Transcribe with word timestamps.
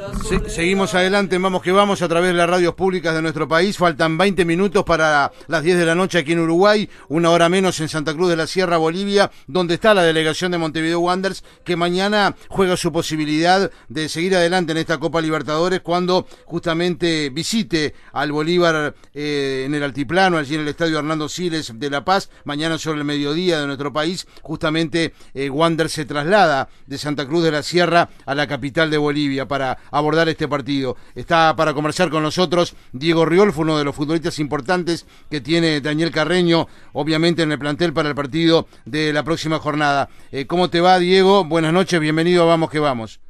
plus 0.00 0.19
seguimos 0.46 0.94
adelante, 0.94 1.36
vamos 1.38 1.60
que 1.60 1.72
vamos 1.72 2.02
a 2.02 2.08
través 2.08 2.30
de 2.30 2.36
las 2.36 2.48
radios 2.48 2.74
públicas 2.74 3.14
de 3.14 3.22
nuestro 3.22 3.48
país. 3.48 3.76
Faltan 3.76 4.16
20 4.16 4.44
minutos 4.44 4.84
para 4.84 5.32
las 5.48 5.62
10 5.64 5.78
de 5.78 5.84
la 5.84 5.96
noche 5.96 6.18
aquí 6.18 6.32
en 6.32 6.40
Uruguay, 6.40 6.88
una 7.08 7.30
hora 7.30 7.48
menos 7.48 7.80
en 7.80 7.88
Santa 7.88 8.14
Cruz 8.14 8.28
de 8.28 8.36
la 8.36 8.46
Sierra, 8.46 8.76
Bolivia, 8.76 9.32
donde 9.48 9.74
está 9.74 9.92
la 9.92 10.04
delegación 10.04 10.52
de 10.52 10.58
Montevideo 10.58 11.00
Wanderers, 11.00 11.42
que 11.64 11.74
mañana 11.74 12.36
juega 12.48 12.76
su 12.76 12.92
posibilidad 12.92 13.72
de 13.88 14.08
seguir 14.08 14.36
adelante 14.36 14.70
en 14.70 14.78
esta 14.78 14.98
Copa 14.98 15.20
Libertadores 15.20 15.80
cuando 15.80 16.28
justamente 16.44 17.30
visite 17.30 17.94
al 18.12 18.30
Bolívar 18.30 18.94
eh, 19.12 19.64
en 19.66 19.74
el 19.74 19.82
altiplano, 19.82 20.38
allí 20.38 20.54
en 20.54 20.60
el 20.60 20.68
estadio 20.68 20.98
Hernando 20.98 21.28
Siles 21.28 21.72
de 21.74 21.90
La 21.90 22.04
Paz, 22.04 22.30
mañana 22.44 22.78
sobre 22.78 22.98
el 22.98 23.04
mediodía 23.04 23.60
de 23.60 23.66
nuestro 23.66 23.92
país, 23.92 24.28
justamente 24.42 25.12
eh, 25.34 25.50
Wanderers 25.50 25.92
se 25.92 26.04
traslada 26.04 26.68
de 26.86 26.98
Santa 26.98 27.26
Cruz 27.26 27.42
de 27.42 27.50
la 27.50 27.64
Sierra 27.64 28.10
a 28.26 28.34
la 28.36 28.46
capital 28.46 28.90
de 28.90 28.98
Bolivia 28.98 29.48
para 29.48 29.78
abordar 29.90 30.19
este 30.28 30.48
partido. 30.48 30.96
Está 31.14 31.54
para 31.56 31.74
conversar 31.74 32.10
con 32.10 32.22
nosotros 32.22 32.76
Diego 32.92 33.24
Riolfo, 33.24 33.62
uno 33.62 33.78
de 33.78 33.84
los 33.84 33.94
futbolistas 33.94 34.38
importantes 34.38 35.06
que 35.30 35.40
tiene 35.40 35.80
Daniel 35.80 36.10
Carreño, 36.10 36.66
obviamente 36.92 37.42
en 37.42 37.52
el 37.52 37.58
plantel 37.58 37.92
para 37.92 38.08
el 38.08 38.14
partido 38.14 38.66
de 38.84 39.12
la 39.12 39.22
próxima 39.22 39.58
jornada. 39.58 40.08
Eh, 40.32 40.46
¿Cómo 40.46 40.70
te 40.70 40.80
va, 40.80 40.98
Diego? 40.98 41.44
Buenas 41.44 41.72
noches, 41.72 42.00
bienvenido 42.00 42.46
Vamos 42.46 42.70
que 42.70 42.78
Vamos. 42.78 43.20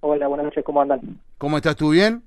Hola, 0.00 0.28
buenas 0.28 0.46
noches, 0.46 0.64
¿cómo 0.64 0.80
andan? 0.80 1.00
¿Cómo 1.38 1.56
estás 1.56 1.76
tú? 1.76 1.90
¿Bien? 1.90 2.22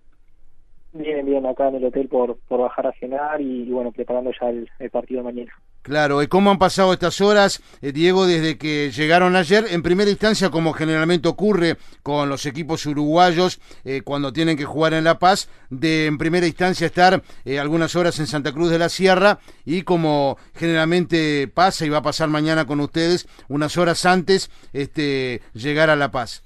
Bien, 0.93 1.25
bien, 1.25 1.45
acá 1.45 1.69
en 1.69 1.75
el 1.75 1.85
hotel 1.85 2.09
por, 2.09 2.37
por 2.49 2.59
bajar 2.59 2.87
a 2.87 2.91
cenar 2.93 3.39
y, 3.39 3.69
bueno, 3.71 3.91
preparando 3.91 4.31
ya 4.39 4.49
el, 4.49 4.69
partido 4.91 5.19
de 5.19 5.23
mañana. 5.23 5.53
Claro, 5.83 6.21
¿y 6.21 6.27
cómo 6.27 6.51
han 6.51 6.59
pasado 6.59 6.93
estas 6.93 7.21
horas, 7.21 7.59
eh, 7.81 7.91
Diego, 7.91 8.27
desde 8.27 8.59
que 8.59 8.91
llegaron 8.91 9.35
ayer? 9.35 9.65
En 9.71 9.81
primera 9.81 10.11
instancia, 10.11 10.51
como 10.51 10.73
generalmente 10.73 11.27
ocurre 11.27 11.77
con 12.03 12.29
los 12.29 12.45
equipos 12.45 12.85
uruguayos 12.85 13.59
eh, 13.83 14.01
cuando 14.03 14.31
tienen 14.31 14.57
que 14.57 14.65
jugar 14.65 14.93
en 14.93 15.05
La 15.05 15.17
Paz, 15.17 15.49
de 15.71 16.05
en 16.05 16.19
primera 16.19 16.45
instancia 16.45 16.85
estar 16.85 17.23
eh, 17.45 17.57
algunas 17.57 17.95
horas 17.95 18.19
en 18.19 18.27
Santa 18.27 18.51
Cruz 18.51 18.69
de 18.69 18.77
la 18.77 18.89
Sierra 18.89 19.39
y 19.65 19.81
como 19.81 20.37
generalmente 20.53 21.47
pasa 21.47 21.83
y 21.83 21.89
va 21.89 21.97
a 21.97 22.03
pasar 22.03 22.29
mañana 22.29 22.65
con 22.65 22.79
ustedes, 22.79 23.27
unas 23.49 23.75
horas 23.75 24.05
antes 24.05 24.51
este, 24.73 25.41
llegar 25.53 25.89
a 25.89 25.95
La 25.95 26.11
Paz. 26.11 26.43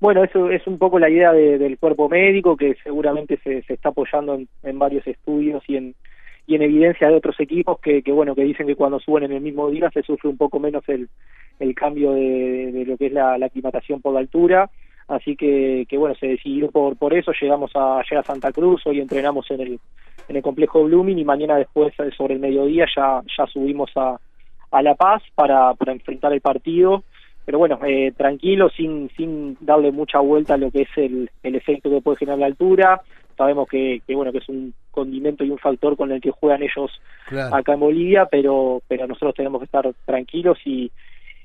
Bueno, 0.00 0.22
eso 0.22 0.50
es 0.50 0.66
un 0.66 0.76
poco 0.78 0.98
la 0.98 1.08
idea 1.08 1.32
del 1.32 1.78
cuerpo 1.78 2.10
médico 2.10 2.58
que 2.58 2.76
seguramente 2.84 3.40
se, 3.42 3.64
está 3.66 3.88
apoyando 3.88 4.38
en, 4.62 4.78
varios 4.78 5.06
estudios 5.06 5.62
y 5.66 5.76
en, 5.76 5.94
y 6.46 6.54
en 6.54 6.62
evidencia 6.62 7.08
de 7.08 7.16
otros 7.16 7.38
equipos 7.40 7.78
que, 7.80 8.02
bueno 8.12 8.34
que 8.34 8.44
dicen 8.44 8.66
que 8.66 8.76
cuando 8.76 9.00
suben 9.00 9.24
en 9.24 9.32
el 9.32 9.40
mismo 9.40 9.68
día 9.70 9.90
se 9.92 10.02
sufre 10.02 10.30
un 10.30 10.36
poco 10.36 10.60
menos 10.60 10.84
el, 10.88 11.08
el 11.58 11.74
cambio 11.74 12.12
de, 12.12 12.84
lo 12.86 12.96
que 12.96 13.06
es 13.06 13.12
la, 13.12 13.34
aclimatación 13.34 14.00
por 14.00 14.14
la 14.14 14.20
altura. 14.20 14.70
Así 15.08 15.36
que, 15.36 15.86
que 15.88 15.96
bueno 15.96 16.14
se 16.16 16.26
decidió 16.26 16.70
por 16.70 16.96
por 16.96 17.14
eso. 17.14 17.32
Llegamos 17.40 17.70
a 17.74 18.02
llegar 18.02 18.18
a 18.18 18.26
Santa 18.26 18.52
Cruz 18.52 18.86
hoy 18.86 19.00
entrenamos 19.00 19.50
en 19.50 19.60
el 19.60 19.80
en 20.28 20.36
el 20.36 20.42
complejo 20.42 20.82
Blooming 20.84 21.18
y 21.18 21.24
mañana 21.24 21.56
después 21.56 21.94
sobre 22.16 22.34
el 22.34 22.40
mediodía 22.40 22.86
ya 22.94 23.22
ya 23.36 23.46
subimos 23.46 23.90
a 23.96 24.16
a 24.72 24.82
La 24.82 24.94
Paz 24.94 25.22
para 25.34 25.74
para 25.74 25.92
enfrentar 25.92 26.32
el 26.32 26.40
partido. 26.40 27.04
Pero 27.46 27.58
bueno, 27.58 27.78
eh, 27.86 28.12
tranquilo, 28.16 28.68
sin, 28.70 29.08
sin 29.16 29.56
darle 29.60 29.92
mucha 29.92 30.18
vuelta 30.18 30.54
a 30.54 30.56
lo 30.56 30.72
que 30.72 30.82
es 30.82 30.88
el, 30.96 31.30
el 31.44 31.54
efecto 31.54 31.88
que 31.88 32.00
puede 32.00 32.16
generar 32.16 32.40
la 32.40 32.46
altura. 32.46 33.02
Sabemos 33.36 33.68
que, 33.68 34.02
que, 34.04 34.16
bueno 34.16 34.32
que 34.32 34.38
es 34.38 34.48
un 34.48 34.74
condimento 34.96 35.44
y 35.44 35.50
un 35.50 35.58
factor 35.58 35.94
con 35.94 36.10
el 36.10 36.22
que 36.22 36.30
juegan 36.30 36.62
ellos 36.62 36.90
acá 37.52 37.74
en 37.74 37.80
Bolivia, 37.80 38.26
pero, 38.26 38.82
pero 38.88 39.06
nosotros 39.06 39.34
tenemos 39.34 39.60
que 39.60 39.66
estar 39.66 39.92
tranquilos 40.06 40.58
y, 40.64 40.90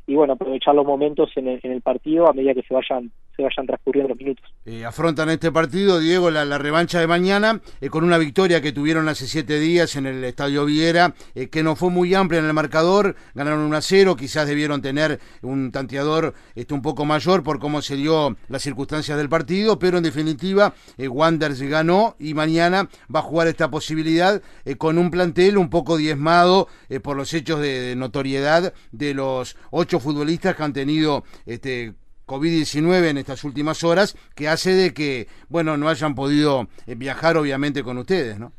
y 0.07 0.15
bueno, 0.15 0.33
aprovechar 0.33 0.75
los 0.75 0.85
momentos 0.85 1.29
en 1.35 1.47
el, 1.47 1.59
en 1.63 1.71
el 1.71 1.81
partido 1.81 2.27
a 2.27 2.33
medida 2.33 2.53
que 2.53 2.63
se 2.63 2.73
vayan 2.73 3.11
se 3.35 3.43
vayan 3.43 3.65
transcurriendo 3.65 4.09
los 4.09 4.17
minutos. 4.17 4.45
Eh, 4.65 4.85
afrontan 4.85 5.29
este 5.29 5.51
partido, 5.51 5.99
Diego, 5.99 6.29
la, 6.31 6.57
revancha 6.57 6.99
de 6.99 7.07
mañana, 7.07 7.61
eh, 7.79 7.89
con 7.89 8.03
una 8.03 8.17
victoria 8.17 8.61
que 8.61 8.71
tuvieron 8.71 9.07
hace 9.09 9.27
siete 9.27 9.59
días 9.59 9.95
en 9.95 10.05
el 10.05 10.23
Estadio 10.23 10.65
Viera, 10.65 11.13
eh, 11.35 11.49
que 11.49 11.63
no 11.63 11.75
fue 11.75 11.89
muy 11.89 12.13
amplia 12.13 12.39
en 12.39 12.45
el 12.45 12.53
marcador, 12.53 13.15
ganaron 13.33 13.61
1 13.61 13.77
a 13.77 13.81
0, 13.81 14.15
quizás 14.15 14.47
debieron 14.47 14.81
tener 14.81 15.19
un 15.41 15.71
tanteador 15.71 16.33
este, 16.55 16.73
un 16.73 16.81
poco 16.81 17.05
mayor 17.05 17.43
por 17.43 17.59
cómo 17.59 17.81
se 17.81 17.95
dio 17.95 18.35
las 18.49 18.61
circunstancias 18.61 19.17
del 19.17 19.29
partido, 19.29 19.79
pero 19.79 19.97
en 19.97 20.03
definitiva, 20.03 20.73
Wanderers 20.97 21.61
ganó 21.63 22.15
y 22.19 22.33
mañana 22.33 22.89
va 23.13 23.19
a 23.19 23.23
jugar 23.23 23.47
esta 23.47 23.69
posibilidad 23.69 24.41
con 24.77 24.97
un 24.97 25.11
plantel 25.11 25.57
un 25.57 25.69
poco 25.69 25.97
diezmado 25.97 26.67
por 27.03 27.17
los 27.17 27.33
hechos 27.33 27.59
de, 27.59 27.95
notoriedad 27.95 28.73
de 28.91 29.13
los 29.13 29.57
ocho 29.71 29.90
futbolistas 29.99 30.55
que 30.55 30.63
han 30.63 30.73
tenido 30.73 31.23
este, 31.45 31.93
COVID-19 32.25 33.09
en 33.09 33.17
estas 33.17 33.43
últimas 33.43 33.83
horas, 33.83 34.15
que 34.35 34.47
hace 34.47 34.71
de 34.73 34.93
que, 34.93 35.27
bueno, 35.49 35.77
no 35.77 35.89
hayan 35.89 36.15
podido 36.15 36.67
eh, 36.87 36.95
viajar 36.95 37.37
obviamente 37.37 37.83
con 37.83 37.97
ustedes, 37.97 38.39
¿no? 38.39 38.51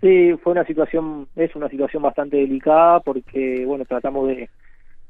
Sí, 0.00 0.32
fue 0.42 0.52
una 0.52 0.64
situación, 0.64 1.26
es 1.34 1.54
una 1.56 1.68
situación 1.68 2.02
bastante 2.02 2.36
delicada 2.36 3.00
porque, 3.00 3.64
bueno, 3.66 3.84
tratamos 3.84 4.28
de, 4.28 4.48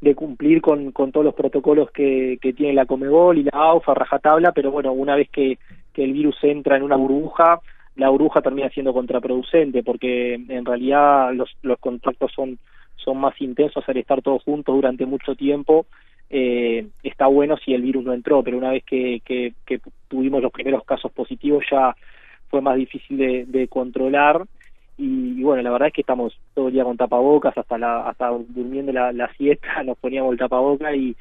de 0.01 0.15
cumplir 0.15 0.63
con, 0.63 0.93
con 0.93 1.13
todos 1.13 1.25
los 1.25 1.35
protocolos 1.35 1.91
que, 1.91 2.39
que 2.41 2.53
tiene 2.53 2.73
la 2.73 2.87
Comebol 2.87 3.39
y 3.39 3.45
la 3.45 3.53
AUFA, 3.53 3.95
rajatabla, 3.95 4.53
pero 4.53 4.71
bueno, 4.71 4.93
una 4.93 5.17
vez 5.17 5.29
que, 5.31 5.59
que 5.93 6.05
el 6.05 6.13
virus 6.13 6.37
entra 6.43 6.77
en 6.77 6.83
una 6.83 6.97
burbuja, 6.97 7.61
la 7.97 8.09
burbuja 8.11 8.41
termina 8.41 8.71
siendo 8.71 8.95
contraproducente 8.95 9.83
porque 9.83 10.35
en 10.35 10.65
realidad 10.65 11.35
los, 11.35 11.51
los 11.63 11.79
contactos 11.79 12.33
son, 12.33 12.59
son 13.05 13.19
más 13.19 13.41
intensos 13.41 13.85
al 13.89 13.97
estar 13.97 14.23
todos 14.23 14.43
juntos 14.43 14.75
durante 14.75 15.07
mucho 15.07 15.35
tiempo 15.35 15.87
eh, 16.31 16.87
está 17.03 17.27
bueno 17.27 17.57
si 17.57 17.73
el 17.73 17.83
virus 17.83 18.05
no 18.05 18.13
entró, 18.13 18.43
pero 18.43 18.59
una 18.59 18.71
vez 18.71 18.85
que, 18.85 19.23
que, 19.25 19.53
tuvimos 20.09 20.43
los 20.43 20.53
primeros 20.53 20.85
casos 20.85 21.11
positivos 21.13 21.65
ya 21.71 21.95
fue 22.49 22.61
más 22.61 22.77
difícil 22.77 23.47
de, 23.51 23.69
controlar. 23.69 24.45
Y, 24.97 25.43
bueno, 25.43 25.63
la 25.63 25.71
verdad 25.71 25.89
es 25.89 25.95
que 25.95 26.01
estamos 26.01 26.39
todo 26.55 26.69
el 26.69 26.75
día 26.75 26.85
con 26.85 26.97
tapabocas, 26.97 27.57
hasta 27.57 27.79
la 27.79 28.09
hasta 28.09 28.31
durmiendo 28.31 28.93
la, 28.93 29.33
siesta 29.37 29.83
nos 29.85 29.97
poníamos 29.99 30.33
el 30.33 30.39
tapaboca 30.39 30.95
y, 30.95 31.15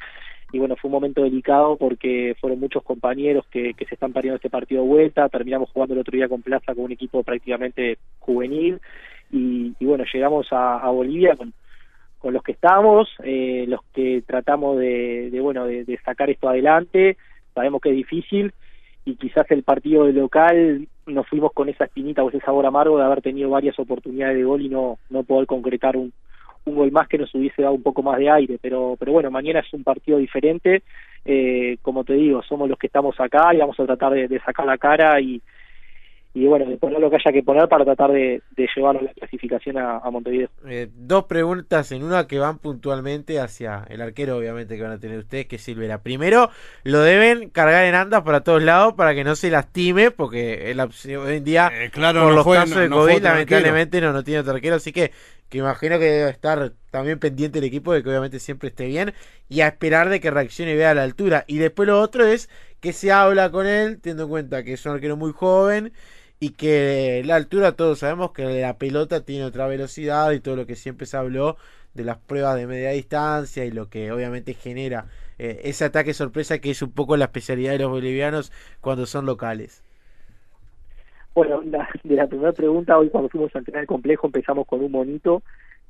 y 0.52 0.60
bueno, 0.60 0.76
fue 0.76 0.90
un 0.90 0.94
momento 0.94 1.22
delicado 1.24 1.78
porque 1.78 2.36
fueron 2.42 2.60
muchos 2.60 2.84
compañeros 2.84 3.46
que, 3.52 3.74
que 3.76 3.86
se 3.86 3.94
están 3.94 4.14
perdiendo 4.14 4.38
este 4.38 4.50
partido 4.50 4.82
de 4.82 4.88
vuelta, 4.88 5.30
terminamos 5.30 5.70
jugando 5.70 5.94
el 5.94 6.02
otro 6.02 6.16
día 6.18 6.28
con 6.28 6.42
Plaza 6.42 6.74
con 6.74 6.86
un 6.86 6.92
equipo 6.92 7.24
prácticamente 7.24 7.98
juvenil. 8.20 8.80
Y, 9.32 9.74
y 9.80 9.86
bueno, 9.86 10.06
llegamos 10.12 10.52
a, 10.52 10.78
a 10.78 10.90
Bolivia 10.90 11.36
con 11.36 11.54
con 12.20 12.34
los 12.34 12.44
que 12.44 12.52
estamos, 12.52 13.10
eh, 13.24 13.66
los 13.68 13.82
que 13.94 14.24
tratamos 14.26 14.78
de, 14.78 15.38
bueno 15.42 15.66
de, 15.66 16.00
sacar 16.04 16.30
esto 16.30 16.50
adelante. 16.50 17.18
Sabemos 17.54 17.82
que 17.82 17.90
es 17.90 17.96
difícil 17.96 18.54
y 19.06 19.16
quizás 19.16 19.50
el 19.52 19.64
partido 19.64 20.06
de 20.06 20.14
local 20.14 20.88
nos 21.06 21.28
fuimos 21.28 21.54
con 21.54 21.70
esa 21.70 21.86
espinita 21.86 22.24
o 22.24 22.30
ese 22.30 22.42
sabor 22.42 22.66
amargo 22.66 22.98
de 22.98 23.06
haber 23.06 23.22
tenido 23.22 23.50
varias 23.50 23.80
oportunidades 23.80 24.38
de 24.38 24.44
gol 24.44 24.62
y 24.62 24.70
no 24.70 24.98
no 25.10 25.24
poder 25.24 25.48
concretar 25.48 25.96
un, 25.96 26.12
un 26.66 26.76
gol 26.76 26.92
más 26.92 27.08
que 27.08 27.18
nos 27.18 27.34
hubiese 27.34 27.62
dado 27.62 27.74
un 27.74 27.84
poco 27.84 28.04
más 28.04 28.18
de 28.18 28.30
aire. 28.30 28.58
Pero 28.62 28.96
pero 29.00 29.12
bueno, 29.12 29.32
mañana 29.32 29.60
es 29.60 29.74
un 29.74 29.84
partido 29.84 30.18
diferente. 30.18 30.84
Eh, 31.24 31.78
como 31.82 32.04
te 32.04 32.14
digo, 32.14 32.42
somos 32.44 32.70
los 32.70 32.78
que 32.78 32.88
estamos 32.88 33.20
acá 33.20 33.54
y 33.54 33.58
vamos 33.58 33.80
a 33.80 33.86
tratar 33.86 34.14
de 34.14 34.40
sacar 34.40 34.66
la 34.66 34.78
cara 34.78 35.20
y 35.20 35.42
y 36.38 36.46
bueno, 36.46 36.66
de 36.66 36.78
poner 36.78 37.00
lo 37.00 37.10
que 37.10 37.16
haya 37.16 37.32
que 37.32 37.42
poner 37.42 37.68
para 37.68 37.84
tratar 37.84 38.12
de, 38.12 38.44
de 38.56 38.70
llevar 38.76 39.02
la 39.02 39.12
clasificación 39.12 39.80
a, 39.80 40.08
Montevideo. 40.12 40.50
Eh, 40.68 40.88
dos 40.96 41.24
preguntas 41.24 41.92
en 41.92 42.04
una 42.04 42.28
que 42.28 42.38
van 42.38 42.60
puntualmente 42.60 43.40
hacia 43.40 43.86
el 43.90 44.02
arquero, 44.02 44.38
obviamente, 44.38 44.76
que 44.76 44.84
van 44.84 44.92
a 44.92 45.00
tener 45.00 45.18
ustedes, 45.18 45.48
que 45.48 45.56
es 45.56 45.64
Silvera. 45.64 46.04
Primero, 46.04 46.52
lo 46.84 47.00
deben 47.00 47.50
cargar 47.50 47.86
en 47.86 47.96
andas 47.96 48.22
para 48.22 48.42
todos 48.42 48.62
lados 48.62 48.94
para 48.94 49.16
que 49.16 49.24
no 49.24 49.36
se 49.36 49.50
lastime, 49.50 50.12
porque 50.12 50.76
hoy 51.20 51.38
en 51.38 51.44
día, 51.44 51.72
eh, 51.74 51.90
claro, 51.90 52.26
por 52.26 52.34
los 52.36 52.46
casos 52.46 52.78
de 52.78 52.90
COVID, 52.90 53.20
lamentablemente 53.20 54.00
no, 54.00 54.14
no 54.14 54.24
tiene 54.24 54.42
otro 54.42 54.54
arquero, 54.54 54.76
así 54.76 54.92
que 54.92 55.12
que 55.50 55.60
imagino 55.60 55.98
que 55.98 56.06
debe 56.06 56.30
estar 56.30 56.74
también 56.92 57.20
pendiente 57.20 57.60
el 57.60 57.64
equipo 57.64 57.94
de 57.94 58.04
que 58.04 58.10
obviamente 58.10 58.38
siempre 58.38 58.68
esté 58.68 58.86
bien 58.86 59.14
y 59.48 59.62
a 59.62 59.68
esperar 59.68 60.10
de 60.10 60.20
que 60.20 60.30
reaccione 60.30 60.74
y 60.74 60.76
vea 60.76 60.92
a 60.92 60.94
la 60.94 61.04
altura. 61.04 61.46
Y 61.48 61.58
después 61.58 61.88
lo 61.88 62.02
otro 62.02 62.26
es 62.26 62.50
que 62.82 62.94
se 62.94 63.12
habla 63.12 63.50
con 63.50 63.66
él, 63.66 64.00
teniendo 64.02 64.24
en 64.24 64.30
cuenta 64.30 64.64
que 64.64 64.74
es 64.74 64.86
un 64.86 64.94
arquero 64.94 65.16
muy 65.16 65.32
joven 65.32 65.94
y 66.40 66.52
que 66.52 67.24
la 67.26 67.36
altura 67.36 67.72
todos 67.72 68.00
sabemos 68.00 68.32
que 68.32 68.62
la 68.62 68.78
pelota 68.78 69.22
tiene 69.22 69.46
otra 69.46 69.68
velocidad 69.68 70.32
y 70.32 70.40
todo 70.40 70.56
lo 70.56 70.66
que 70.66 70.76
siempre 70.76 71.06
se 71.06 71.18
habló 71.18 71.58
de 71.94 72.04
las 72.04 72.18
pruebas 72.18 72.56
de 72.56 72.68
media 72.68 72.92
distancia 72.92 73.66
y 73.66 73.72
lo 73.72 73.90
que 73.90 74.12
obviamente 74.12 74.54
genera 74.54 75.06
eh, 75.40 75.62
ese 75.64 75.86
ataque 75.86 76.14
sorpresa 76.14 76.60
que 76.60 76.72
es 76.72 76.82
un 76.82 76.92
poco 76.92 77.18
la 77.18 77.26
especialidad 77.26 77.72
de 77.72 77.80
los 77.80 77.90
bolivianos 77.90 78.52
cuando 78.82 79.06
son 79.06 79.26
locales. 79.26 79.84
Bueno, 81.34 81.62
de 81.62 82.16
la 82.16 82.28
primera 82.28 82.52
pregunta, 82.52 82.98
hoy 82.98 83.10
cuando 83.10 83.30
fuimos 83.30 83.56
a 83.56 83.60
entrenar 83.60 83.82
el 83.82 83.88
complejo 83.88 84.28
empezamos 84.28 84.66
con 84.66 84.84
un 84.84 84.92
monito 84.92 85.44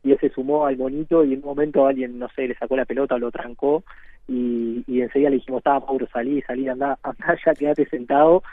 y 0.03 0.11
él 0.11 0.17
se 0.19 0.29
sumó 0.29 0.65
al 0.65 0.77
monito 0.77 1.23
y 1.23 1.33
en 1.33 1.39
un 1.39 1.45
momento 1.45 1.85
alguien, 1.85 2.19
no 2.19 2.27
sé, 2.35 2.47
le 2.47 2.55
sacó 2.55 2.75
la 2.75 2.85
pelota, 2.85 3.17
lo 3.17 3.31
trancó 3.31 3.83
y, 4.27 4.83
y 4.87 5.01
enseguida 5.01 5.29
le 5.29 5.37
dijimos, 5.37 5.59
estaba 5.59 5.85
Mauro, 5.85 6.07
salí, 6.11 6.41
salí, 6.41 6.67
anda, 6.67 6.97
anda 7.03 7.37
ya, 7.45 7.53
quédate 7.53 7.85
sentado, 7.89 8.43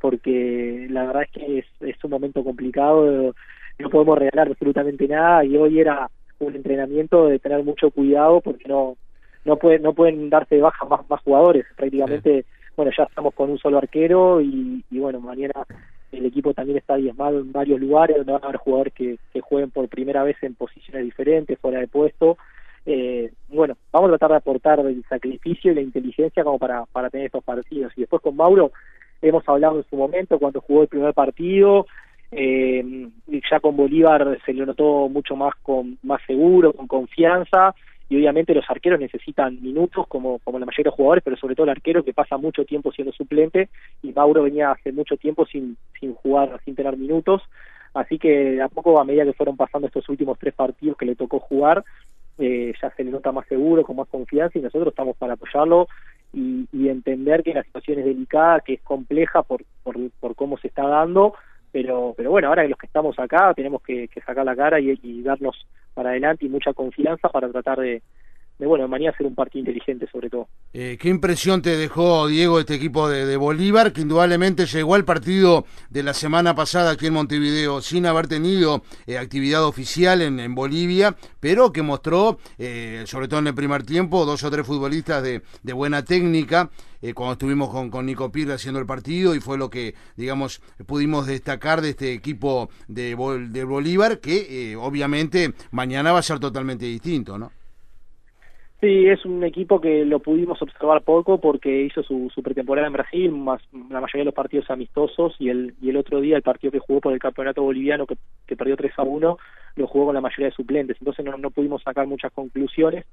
porque 0.00 0.86
la 0.90 1.06
verdad 1.06 1.22
es 1.24 1.30
que 1.30 1.58
es, 1.58 1.66
es 1.80 2.04
un 2.04 2.10
momento 2.10 2.44
complicado, 2.44 3.34
no 3.78 3.90
podemos 3.90 4.18
regalar 4.18 4.48
absolutamente 4.48 5.08
nada 5.08 5.44
y 5.44 5.56
hoy 5.56 5.80
era 5.80 6.08
un 6.38 6.54
entrenamiento 6.54 7.26
de 7.26 7.38
tener 7.38 7.62
mucho 7.64 7.90
cuidado 7.90 8.40
porque 8.40 8.68
no 8.68 8.96
no 9.44 9.56
pueden 9.56 9.82
no 9.82 9.92
pueden 9.92 10.30
darse 10.30 10.56
de 10.56 10.62
baja 10.62 10.84
más, 10.84 11.08
más 11.08 11.20
jugadores 11.22 11.64
prácticamente 11.76 12.44
bueno, 12.76 12.90
ya 12.96 13.04
estamos 13.04 13.34
con 13.34 13.50
un 13.50 13.58
solo 13.58 13.78
arquero 13.78 14.40
y, 14.40 14.82
bueno, 14.90 15.20
mañana 15.20 15.52
el 16.12 16.26
equipo 16.26 16.54
también 16.54 16.78
está 16.78 16.96
diezmado 16.96 17.40
en 17.40 17.52
varios 17.52 17.80
lugares 17.80 18.16
donde 18.16 18.32
van 18.32 18.42
a 18.42 18.46
haber 18.46 18.58
jugadores 18.58 18.94
que, 18.94 19.18
que 19.32 19.40
jueguen 19.40 19.70
por 19.70 19.88
primera 19.88 20.22
vez 20.22 20.36
en 20.42 20.54
posiciones 20.54 21.04
diferentes, 21.04 21.58
fuera 21.58 21.80
de 21.80 21.88
puesto. 21.88 22.36
Eh, 22.86 23.32
bueno, 23.48 23.76
vamos 23.92 24.08
a 24.08 24.12
tratar 24.12 24.30
de 24.30 24.36
aportar 24.36 24.80
el 24.80 25.04
sacrificio 25.08 25.72
y 25.72 25.74
la 25.74 25.80
inteligencia 25.80 26.44
como 26.44 26.58
para, 26.58 26.84
para 26.86 27.10
tener 27.10 27.26
estos 27.26 27.44
partidos. 27.44 27.92
Y 27.96 28.02
después 28.02 28.22
con 28.22 28.36
Mauro 28.36 28.72
hemos 29.22 29.48
hablado 29.48 29.78
en 29.78 29.84
su 29.88 29.96
momento 29.96 30.38
cuando 30.38 30.60
jugó 30.60 30.82
el 30.82 30.88
primer 30.88 31.14
partido, 31.14 31.86
eh, 32.30 33.08
ya 33.50 33.60
con 33.60 33.76
Bolívar 33.76 34.38
se 34.44 34.52
lo 34.52 34.66
notó 34.66 35.08
mucho 35.08 35.36
más 35.36 35.54
con 35.62 35.98
más 36.02 36.20
seguro, 36.26 36.72
con 36.72 36.86
confianza 36.86 37.74
y 38.08 38.16
obviamente 38.16 38.54
los 38.54 38.68
arqueros 38.68 39.00
necesitan 39.00 39.62
minutos 39.62 40.06
como, 40.08 40.38
como 40.40 40.58
la 40.58 40.66
mayoría 40.66 40.84
de 40.84 40.90
los 40.90 40.94
jugadores, 40.94 41.24
pero 41.24 41.36
sobre 41.36 41.54
todo 41.54 41.64
el 41.64 41.70
arquero 41.70 42.04
que 42.04 42.12
pasa 42.12 42.36
mucho 42.36 42.64
tiempo 42.64 42.92
siendo 42.92 43.12
suplente 43.12 43.70
y 44.02 44.12
Mauro 44.12 44.42
venía 44.42 44.72
hace 44.72 44.92
mucho 44.92 45.16
tiempo 45.16 45.46
sin, 45.46 45.76
sin 45.98 46.14
jugar, 46.14 46.60
sin 46.64 46.74
tener 46.74 46.96
minutos, 46.96 47.42
así 47.94 48.18
que 48.18 48.60
a 48.60 48.68
poco 48.68 49.00
a 49.00 49.04
medida 49.04 49.24
que 49.24 49.32
fueron 49.32 49.56
pasando 49.56 49.86
estos 49.86 50.08
últimos 50.08 50.38
tres 50.38 50.54
partidos 50.54 50.98
que 50.98 51.06
le 51.06 51.16
tocó 51.16 51.38
jugar, 51.38 51.84
eh, 52.38 52.72
ya 52.80 52.90
se 52.90 53.04
le 53.04 53.10
nota 53.10 53.32
más 53.32 53.46
seguro, 53.46 53.82
con 53.84 53.96
más 53.96 54.08
confianza 54.08 54.58
y 54.58 54.62
nosotros 54.62 54.88
estamos 54.88 55.16
para 55.16 55.34
apoyarlo 55.34 55.88
y, 56.32 56.66
y 56.72 56.88
entender 56.88 57.42
que 57.42 57.54
la 57.54 57.62
situación 57.62 58.00
es 58.00 58.04
delicada, 58.04 58.60
que 58.60 58.74
es 58.74 58.82
compleja 58.82 59.42
por, 59.42 59.64
por, 59.82 59.96
por 60.20 60.34
cómo 60.34 60.58
se 60.58 60.68
está 60.68 60.86
dando, 60.86 61.34
pero 61.70 62.14
pero 62.16 62.30
bueno, 62.30 62.48
ahora 62.48 62.62
que 62.62 62.68
los 62.68 62.78
que 62.78 62.86
estamos 62.86 63.18
acá 63.18 63.52
tenemos 63.54 63.82
que, 63.82 64.08
sacar 64.26 64.44
la 64.44 64.56
cara 64.56 64.80
y, 64.80 64.98
y, 65.02 65.22
darnos 65.22 65.66
para 65.94 66.10
adelante 66.10 66.46
y 66.46 66.48
mucha 66.48 66.72
confianza 66.72 67.28
para 67.28 67.48
tratar 67.48 67.78
de, 67.78 68.02
de 68.58 68.66
bueno, 68.66 68.86
mañana 68.86 69.10
hacer 69.10 69.26
un 69.26 69.34
partido 69.34 69.60
inteligente 69.60 70.06
sobre 70.10 70.30
todo. 70.30 70.48
Eh, 70.72 70.96
¿Qué 71.00 71.08
impresión 71.08 71.60
te 71.60 71.76
dejó, 71.76 72.28
Diego, 72.28 72.60
este 72.60 72.74
equipo 72.74 73.08
de, 73.08 73.36
Bolívar, 73.36 73.92
que 73.92 74.02
indudablemente 74.02 74.66
llegó 74.66 74.94
al 74.94 75.04
partido 75.04 75.64
de 75.90 76.02
la 76.02 76.14
semana 76.14 76.54
pasada 76.54 76.92
aquí 76.92 77.06
en 77.06 77.14
Montevideo 77.14 77.80
sin 77.80 78.06
haber 78.06 78.28
tenido 78.28 78.82
eh, 79.06 79.18
actividad 79.18 79.64
oficial 79.64 80.22
en, 80.22 80.54
Bolivia, 80.54 81.16
pero 81.40 81.72
que 81.72 81.82
mostró, 81.82 82.38
eh, 82.58 83.02
sobre 83.06 83.26
todo 83.26 83.40
en 83.40 83.48
el 83.48 83.54
primer 83.54 83.82
tiempo, 83.82 84.24
dos 84.24 84.44
o 84.44 84.50
tres 84.50 84.66
futbolistas 84.66 85.22
de, 85.22 85.42
buena 85.72 86.04
técnica, 86.04 86.70
cuando 87.14 87.32
estuvimos 87.32 87.70
con, 87.90 88.06
Nico 88.06 88.30
Pirre 88.30 88.54
haciendo 88.54 88.78
el 88.78 88.86
partido, 88.86 89.34
y 89.34 89.40
fue 89.40 89.58
lo 89.58 89.68
que, 89.68 89.94
digamos, 90.16 90.62
pudimos 90.86 91.26
destacar 91.26 91.80
de 91.80 91.90
este 91.90 92.12
equipo 92.12 92.70
de, 92.86 93.16
de 93.50 93.64
Bolívar, 93.64 94.20
que 94.20 94.76
obviamente 94.78 95.54
mañana 95.72 96.12
va 96.12 96.20
a 96.20 96.22
ser 96.22 96.38
totalmente 96.38 96.86
distinto, 96.86 97.36
¿no? 97.36 97.50
Sí, 98.84 99.08
es 99.08 99.24
un 99.24 99.42
equipo 99.44 99.80
que 99.80 100.04
lo 100.04 100.18
pudimos 100.18 100.60
observar 100.60 101.00
poco 101.00 101.40
porque 101.40 101.84
hizo 101.84 102.02
su, 102.02 102.30
su 102.34 102.42
pretemporada 102.42 102.86
en 102.86 102.92
Brasil, 102.92 103.30
más 103.30 103.62
la 103.72 103.98
mayoría 103.98 104.20
de 104.20 104.24
los 104.26 104.34
partidos 104.34 104.68
amistosos 104.68 105.34
y 105.38 105.48
el, 105.48 105.74
y 105.80 105.88
el 105.88 105.96
otro 105.96 106.20
día 106.20 106.36
el 106.36 106.42
partido 106.42 106.70
que 106.70 106.80
jugó 106.80 107.00
por 107.00 107.14
el 107.14 107.18
campeonato 107.18 107.62
boliviano 107.62 108.06
que, 108.06 108.18
que 108.46 108.56
perdió 108.56 108.76
3 108.76 108.92
a 108.98 109.02
1 109.02 109.38
lo 109.76 109.86
jugó 109.86 110.04
con 110.04 110.14
la 110.14 110.20
mayoría 110.20 110.48
de 110.48 110.54
suplentes, 110.54 110.98
entonces 111.00 111.24
no, 111.24 111.50
pudimos 111.50 111.82
sacar 111.82 112.06
muchas 112.06 112.30
conclusiones. 112.32 113.06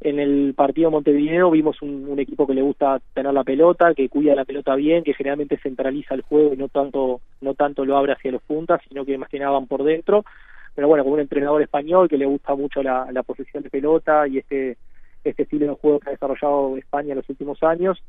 En 0.00 0.20
el 0.20 0.54
partido 0.54 0.88
de 0.88 0.92
Montevideo 0.92 1.50
vimos 1.50 1.82
un, 1.82 2.16
equipo 2.20 2.46
que 2.46 2.54
le 2.54 2.62
gusta 2.62 3.00
tener 3.12 3.34
la 3.34 3.42
pelota, 3.42 3.94
que 3.94 4.08
cuida 4.08 4.36
la 4.36 4.44
pelota 4.44 4.76
bien, 4.76 5.02
que 5.02 5.14
generalmente 5.14 5.58
centraliza 5.58 6.14
el 6.14 6.22
juego 6.22 6.54
y 6.54 6.56
no 6.56 6.68
tanto, 6.68 7.20
no 7.40 7.54
tanto 7.54 7.84
lo 7.84 7.96
abre 7.96 8.12
hacia 8.12 8.30
los 8.30 8.42
puntas, 8.42 8.80
sino 8.88 9.04
que 9.04 9.18
más 9.18 9.28
que 9.28 9.40
nada 9.40 9.50
van 9.50 9.66
por 9.66 9.82
dentro. 9.82 10.24
Pero 10.76 10.86
bueno, 10.86 11.02
como 11.02 11.16
un 11.16 11.20
entrenador 11.20 11.60
español 11.60 12.08
que 12.08 12.16
le 12.16 12.24
gusta 12.24 12.54
mucho 12.54 12.84
la, 12.84 13.08
la 13.10 13.24
posesión 13.24 13.64
de 13.64 13.68
pelota 13.68 14.28
y 14.28 14.38
este 14.38 14.76
este 15.24 15.42
estilo 15.44 15.66
de 15.66 15.74
juego 15.74 16.00
que 16.00 16.10
ha 16.10 16.12
desarrollado 16.12 16.76
España 16.76 17.10
en 17.12 17.18
los 17.18 17.28
últimos 17.28 17.62
años. 17.62 18.02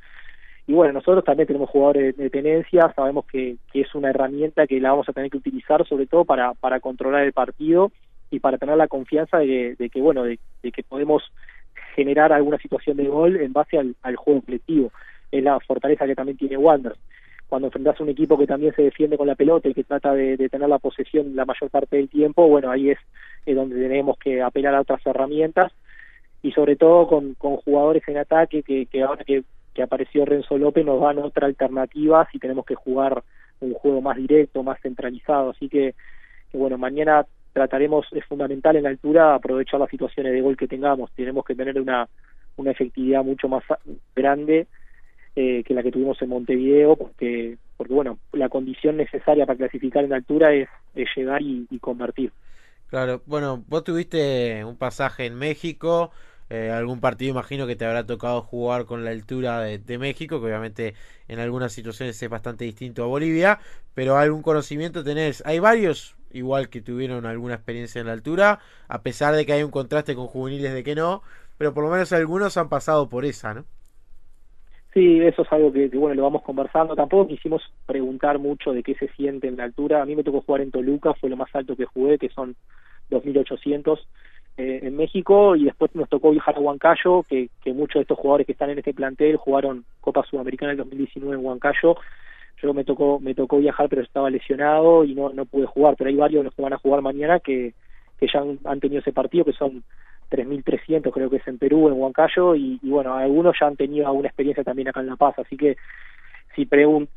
Y 0.66 0.74
bueno, 0.74 0.94
nosotros 0.94 1.26
también 1.26 1.48
tenemos 1.48 1.70
jugadores 1.70 2.16
de 2.16 2.30
tenencia, 2.30 2.94
sabemos 2.96 3.26
que, 3.26 3.58
que 3.72 3.82
es 3.82 3.96
una 3.96 4.12
herramienta 4.12 4.66
que 4.66 4.80
la 4.80 4.92
vamos 4.92 5.10
a 5.10 5.14
tener 5.14 5.30
que 5.30 5.38
utilizar 5.38 5.86
sobre 5.86 6.08
todo 6.08 6.24
para, 6.24 6.54
para 6.54 6.80
controlar 6.80 7.24
el 7.24 7.34
partido 7.34 7.92
y 8.34 8.40
para 8.40 8.58
tener 8.58 8.78
la 8.78 8.88
confianza 8.88 9.38
de 9.38 9.90
que, 9.92 10.02
bueno, 10.02 10.24
de, 10.24 10.40
que 10.62 10.84
podemos 10.84 11.22
generar 11.96 12.34
alguna 12.34 12.58
situación 12.58 12.98
de 12.98 13.08
gol 13.08 13.36
en 13.36 13.54
base 13.54 13.78
al, 13.78 14.16
juego 14.16 14.42
colectivo. 14.42 14.92
Es 15.32 15.44
la 15.44 15.60
fortaleza 15.60 16.08
que 16.08 16.16
también 16.16 16.38
tiene 16.38 16.58
Wander. 16.58 16.96
Cuando 17.48 17.68
enfrentas 17.68 18.00
a 18.00 18.04
un 18.04 18.10
equipo 18.10 18.38
que 18.38 18.48
también 18.48 18.74
se 18.74 18.82
defiende 18.82 19.18
con 19.18 19.28
la 19.28 19.36
pelota 19.36 19.70
y 19.70 19.76
que 19.76 19.84
trata 19.84 20.14
de, 20.14 20.38
de 20.38 20.50
tener 20.50 20.68
la 20.68 20.80
posesión 20.80 21.36
la 21.36 21.46
mayor 21.46 21.70
parte 21.70 21.98
del 21.98 22.10
tiempo, 22.10 22.48
bueno, 22.48 22.72
ahí 22.72 22.90
es 22.90 22.98
donde 23.46 23.76
tenemos 23.76 24.18
que 24.18 24.42
apelar 24.42 24.74
a 24.74 24.82
otras 24.82 25.06
herramientas 25.06 25.72
y 26.44 26.52
sobre 26.52 26.76
todo 26.76 27.08
con, 27.08 27.34
con 27.36 27.56
jugadores 27.58 28.04
en 28.08 28.18
ataque 28.18 28.62
que, 28.62 28.86
que 28.86 29.02
ahora 29.02 29.24
que, 29.24 29.44
que 29.74 29.82
apareció 29.82 30.26
Renzo 30.26 30.58
López 30.58 30.86
nos 30.86 31.02
dan 31.02 31.18
otra 31.18 31.48
alternativa 31.48 32.28
si 32.32 32.38
tenemos 32.38 32.66
que 32.66 32.76
jugar 32.76 33.24
un 33.62 33.74
juego 33.74 34.02
más 34.02 34.18
directo, 34.18 34.62
más 34.62 34.80
centralizado. 34.82 35.52
Así 35.52 35.70
que, 35.70 35.96
bueno, 36.52 36.78
mañana 36.78 37.26
trataremos, 37.54 38.06
es 38.12 38.26
fundamental 38.26 38.76
en 38.76 38.84
la 38.84 38.90
altura 38.90 39.36
aprovechar 39.36 39.80
las 39.80 39.90
situaciones 39.90 40.34
de 40.34 40.42
gol 40.42 40.58
que 40.58 40.68
tengamos. 40.68 41.12
Tenemos 41.16 41.46
que 41.46 41.56
tener 41.56 41.80
una, 41.80 42.10
una 42.58 42.72
efectividad 42.72 43.24
mucho 43.24 43.48
más 43.48 43.64
grande 44.14 44.68
eh, 45.36 45.64
que 45.64 45.74
la 45.74 45.82
que 45.82 45.92
tuvimos 45.92 46.22
en 46.22 46.30
Montevideo, 46.30 46.98
porque, 46.98 47.58
porque 47.78 47.94
bueno, 47.94 48.20
la 48.34 48.50
condición 48.50 48.98
necesaria 48.98 49.46
para 49.46 49.58
clasificar 49.58 50.04
en 50.04 50.14
altura 50.14 50.54
es, 50.54 50.68
es 50.94 51.08
llegar 51.16 51.42
y, 51.42 51.66
y 51.72 51.80
convertir. 51.80 52.32
Claro, 52.90 53.22
bueno, 53.26 53.64
vos 53.68 53.84
tuviste 53.84 54.64
un 54.64 54.78
pasaje 54.78 55.26
en 55.26 55.36
México, 55.36 56.12
eh, 56.50 56.72
algún 56.72 57.00
partido 57.00 57.32
imagino 57.32 57.68
que 57.68 57.76
te 57.76 57.86
habrá 57.86 58.06
tocado 58.06 58.42
jugar 58.42 58.86
con 58.86 59.04
la 59.04 59.12
altura 59.12 59.60
de, 59.62 59.98
México, 59.98 60.40
que 60.40 60.48
obviamente 60.48 60.94
en 61.28 61.40
algunas 61.40 61.74
situaciones 61.74 62.22
es 62.22 62.30
bastante 62.30 62.66
distinto 62.66 63.04
a 63.04 63.08
Bolivia, 63.08 63.60
pero 63.94 64.18
algún 64.18 64.42
conocimiento 64.42 65.04
tenés. 65.04 65.44
Hay 65.46 65.60
varios 65.60 66.16
igual 66.32 66.70
que 66.70 66.82
tuvieron 66.82 67.26
alguna 67.26 67.56
experiencia 67.56 68.02
en 68.02 68.08
la 68.08 68.14
altura, 68.14 68.60
a 68.88 69.02
pesar 69.02 69.36
de 69.36 69.46
que 69.46 69.54
hay 69.54 69.64
un 69.64 69.72
contraste 69.72 70.16
con 70.16 70.28
juveniles 70.28 70.74
de 70.74 70.84
que 70.84 70.96
no, 70.96 71.22
pero 71.58 71.74
por 71.74 71.84
lo 71.84 71.92
menos 71.92 72.12
algunos 72.12 72.58
han 72.58 72.70
pasado 72.70 73.08
por 73.08 73.26
esa, 73.26 73.54
¿no? 73.54 73.66
Sí, 74.94 75.22
eso 75.22 75.42
es 75.42 75.52
algo 75.52 75.74
que, 75.74 75.90
que, 75.90 75.98
bueno, 75.98 76.16
lo 76.16 76.24
vamos 76.24 76.44
conversando. 76.44 76.96
Tampoco 76.96 77.28
quisimos 77.28 77.64
preguntar 77.88 78.38
mucho 78.38 78.74
de 78.74 78.84
qué 78.84 78.94
se 78.94 79.08
siente 79.14 79.48
en 79.48 79.58
la 79.58 79.64
altura. 79.64 80.04
A 80.04 80.06
mí 80.06 80.16
me 80.16 80.24
tocó 80.24 80.42
jugar 80.42 80.62
en 80.62 80.70
Toluca, 80.70 81.16
fue 81.16 81.32
lo 81.32 81.38
más 81.38 81.50
alto 81.56 81.76
que 81.76 81.86
jugué, 81.86 82.20
que 82.20 82.30
son 82.30 82.56
2.800 83.10 84.00
eh, 84.58 84.82
en 84.84 84.96
México 84.96 85.56
y 85.56 85.66
después 85.66 85.94
nos 85.96 86.10
tocó 86.10 86.32
viajar 86.32 86.56
a 86.56 86.60
Huancayo, 86.60 87.24
que, 87.24 87.50
que 87.64 87.74
muchos 87.74 87.96
de 87.96 88.02
estos 88.02 88.20
jugadores 88.20 88.46
que 88.46 88.54
están 88.54 88.70
en 88.70 88.78
este 88.78 88.94
plantel 88.94 89.38
jugaron 89.38 89.86
Copa 90.00 90.24
Sudamericana 90.30 90.74
en 90.74 90.78
2019 90.78 91.36
en 91.36 91.46
Huancayo. 91.46 91.96
Yo 92.62 92.74
me 92.74 92.84
tocó 92.84 93.20
me 93.20 93.34
tocó 93.34 93.58
viajar, 93.58 93.90
pero 93.90 94.02
estaba 94.02 94.30
lesionado 94.30 95.04
y 95.04 95.16
no 95.16 95.30
no 95.34 95.46
pude 95.46 95.66
jugar, 95.66 95.96
pero 95.98 96.10
hay 96.10 96.16
varios 96.16 96.46
los 96.46 96.54
que 96.54 96.62
van 96.62 96.74
a 96.74 96.78
jugar 96.78 97.02
mañana 97.02 97.40
que, 97.40 97.74
que 98.20 98.28
ya 98.32 98.44
han, 98.70 98.80
tenido 98.80 99.02
ese 99.02 99.12
partido, 99.12 99.46
que 99.46 99.54
son 99.54 99.84
3.300 100.32 101.12
creo 101.12 101.30
que 101.30 101.38
es 101.38 101.48
en 101.48 101.58
Perú, 101.58 101.88
en 101.88 101.94
Huancayo, 101.94 102.56
y, 102.56 102.80
bueno, 102.84 103.16
algunos 103.16 103.56
ya 103.60 103.68
han 103.68 103.76
tenido 103.76 104.08
alguna 104.08 104.30
experiencia 104.30 104.64
también 104.64 104.88
acá 104.88 105.02
en 105.02 105.08
La 105.08 105.16
Paz, 105.16 105.38
así 105.40 105.58
que 105.58 105.78
si, 106.56 106.68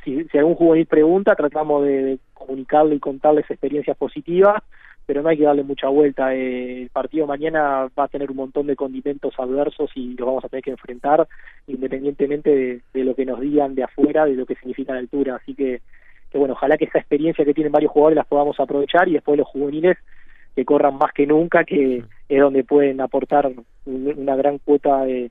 si, 0.05 0.25
si 0.25 0.39
algún 0.39 0.55
juvenil 0.55 0.87
pregunta, 0.87 1.35
tratamos 1.35 1.85
de, 1.85 2.03
de 2.03 2.19
comunicarle 2.35 2.97
y 2.97 3.01
contarles 3.01 3.51
experiencias 3.51 3.97
positivas, 3.97 4.63
pero 5.07 5.23
no 5.23 5.29
hay 5.29 5.39
que 5.39 5.45
darle 5.45 5.63
mucha 5.63 5.89
vuelta. 5.89 6.35
Eh, 6.35 6.83
el 6.83 6.91
partido 6.91 7.27
mañana 7.27 7.89
va 7.99 8.05
a 8.05 8.09
tener 8.09 8.31
un 8.31 8.37
montón 8.37 8.67
de 8.67 8.75
condimentos 8.75 9.33
adversos 9.39 9.91
y 9.95 10.15
los 10.15 10.27
vamos 10.27 10.45
a 10.45 10.49
tener 10.49 10.65
que 10.65 10.73
enfrentar 10.73 11.27
independientemente 11.69 12.83
de, 12.93 13.05
lo 13.05 13.15
que 13.15 13.25
nos 13.25 13.41
digan 13.41 13.77
de 13.77 13.85
afuera, 13.85 14.25
de 14.25 14.35
lo 14.35 14.45
que 14.45 14.57
significa 14.57 14.93
la 14.93 14.99
altura. 14.99 15.37
Así 15.37 15.55
que, 15.55 15.81
bueno, 16.35 16.55
ojalá 16.55 16.77
que 16.77 16.87
esa 16.87 16.99
experiencia 16.99 17.45
que 17.45 17.55
tienen 17.55 17.73
varios 17.73 17.93
jugadores 17.93 18.17
las 18.17 18.27
podamos 18.27 18.59
aprovechar 18.59 19.09
y 19.09 19.15
después 19.15 19.39
los 19.39 19.47
juveniles 19.47 19.97
que 20.55 20.65
corran 20.65 20.99
más 20.99 21.13
que 21.13 21.27
nunca, 21.27 21.65
que 21.65 22.03
es 22.29 22.41
donde 22.41 22.65
pueden 22.65 23.01
aportar 23.01 23.51
una 23.85 24.37
gran 24.37 24.59
cuota 24.59 25.05
de, 25.05 25.31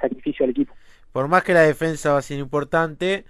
sacrificio 0.00 0.44
al 0.44 0.50
equipo. 0.50 0.74
Por 1.12 1.28
más 1.28 1.42
que 1.42 1.54
la 1.54 1.62
defensa 1.62 2.12
va 2.12 2.18
a 2.18 2.22
ser 2.22 2.38
importante, 2.38 3.24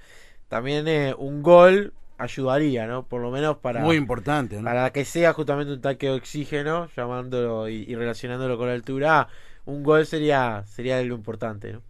también 0.49 0.88
eh, 0.88 1.14
un 1.16 1.42
gol 1.42 1.92
ayudaría, 2.19 2.87
¿no? 2.87 3.05
Por 3.05 3.23
lo 3.23 3.31
menos 3.31 3.57
para... 3.59 3.81
Muy 3.81 3.97
importante, 3.97 4.57
¿no? 4.57 4.65
Para 4.65 4.91
que 4.91 5.05
sea 5.05 5.33
justamente 5.33 5.73
un 5.73 5.81
tanque 5.81 6.07
de 6.07 6.13
oxígeno, 6.13 6.89
llamándolo 6.97 7.69
y, 7.69 7.95
relacionándolo 7.95 8.59
con 8.59 8.67
la 8.67 8.75
altura, 8.75 9.29
un 9.65 9.83
gol 9.83 10.05
sería 10.05 10.63
sería 10.67 11.03
lo 11.03 11.15
importante, 11.15 11.73
¿no? 11.73 11.83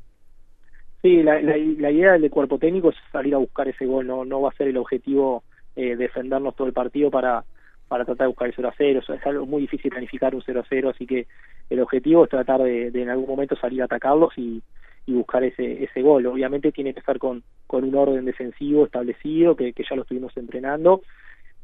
Sí, 1.01 1.23
la, 1.23 1.41
la, 1.41 1.57
idea 1.57 2.19
del 2.19 2.31
cuerpo 2.31 2.59
técnico 2.59 2.91
es 2.91 2.97
salir 3.13 3.35
a 3.35 3.39
buscar 3.39 3.69
ese 3.69 3.87
gol, 3.87 4.07
no, 4.07 4.25
no 4.25 4.43
va 4.43 4.51
a 4.51 4.55
ser 4.55 4.67
el 4.69 4.77
objetivo 4.77 5.45
eh, 5.77 5.95
defendernos 5.95 6.57
todo 6.57 6.67
el 6.67 6.73
partido 6.73 7.09
para, 7.09 7.45
para 7.87 8.05
tratar 8.05 8.25
de 8.25 8.29
buscar 8.29 8.49
el 8.49 8.55
0 8.57 8.69
a 8.69 8.75
0, 8.77 9.01
es 9.09 9.27
algo 9.27 9.47
muy 9.47 9.63
difícil 9.63 9.93
planificar 9.93 10.35
un 10.35 10.43
0 10.45 10.61
a 10.61 10.67
0, 10.69 10.91
así 10.91 11.07
que 11.07 11.29
el 11.71 11.81
objetivo 11.81 12.25
es 12.25 12.31
tratar 12.31 12.63
de, 12.63 12.91
de 12.91 13.03
en 13.03 13.11
algún 13.11 13.29
momento 13.29 13.55
salir 13.55 13.81
a 13.81 13.85
atacarlos 13.85 14.37
y, 14.37 14.61
y 15.09 15.15
buscar 15.15 15.43
ese, 15.43 15.83
ese 15.83 16.03
gol. 16.03 16.27
Obviamente 16.27 16.71
tiene 16.71 16.93
que 16.93 17.01
estar 17.01 17.19
con, 17.19 17.43
con 17.67 17.83
un 17.83 17.95
orden 17.95 18.27
defensivo 18.27 18.85
establecido, 18.85 19.57
que, 19.57 19.73
que 19.73 19.83
ya 19.89 19.97
lo 19.97 20.03
estuvimos 20.03 20.37
entrenando, 20.37 21.01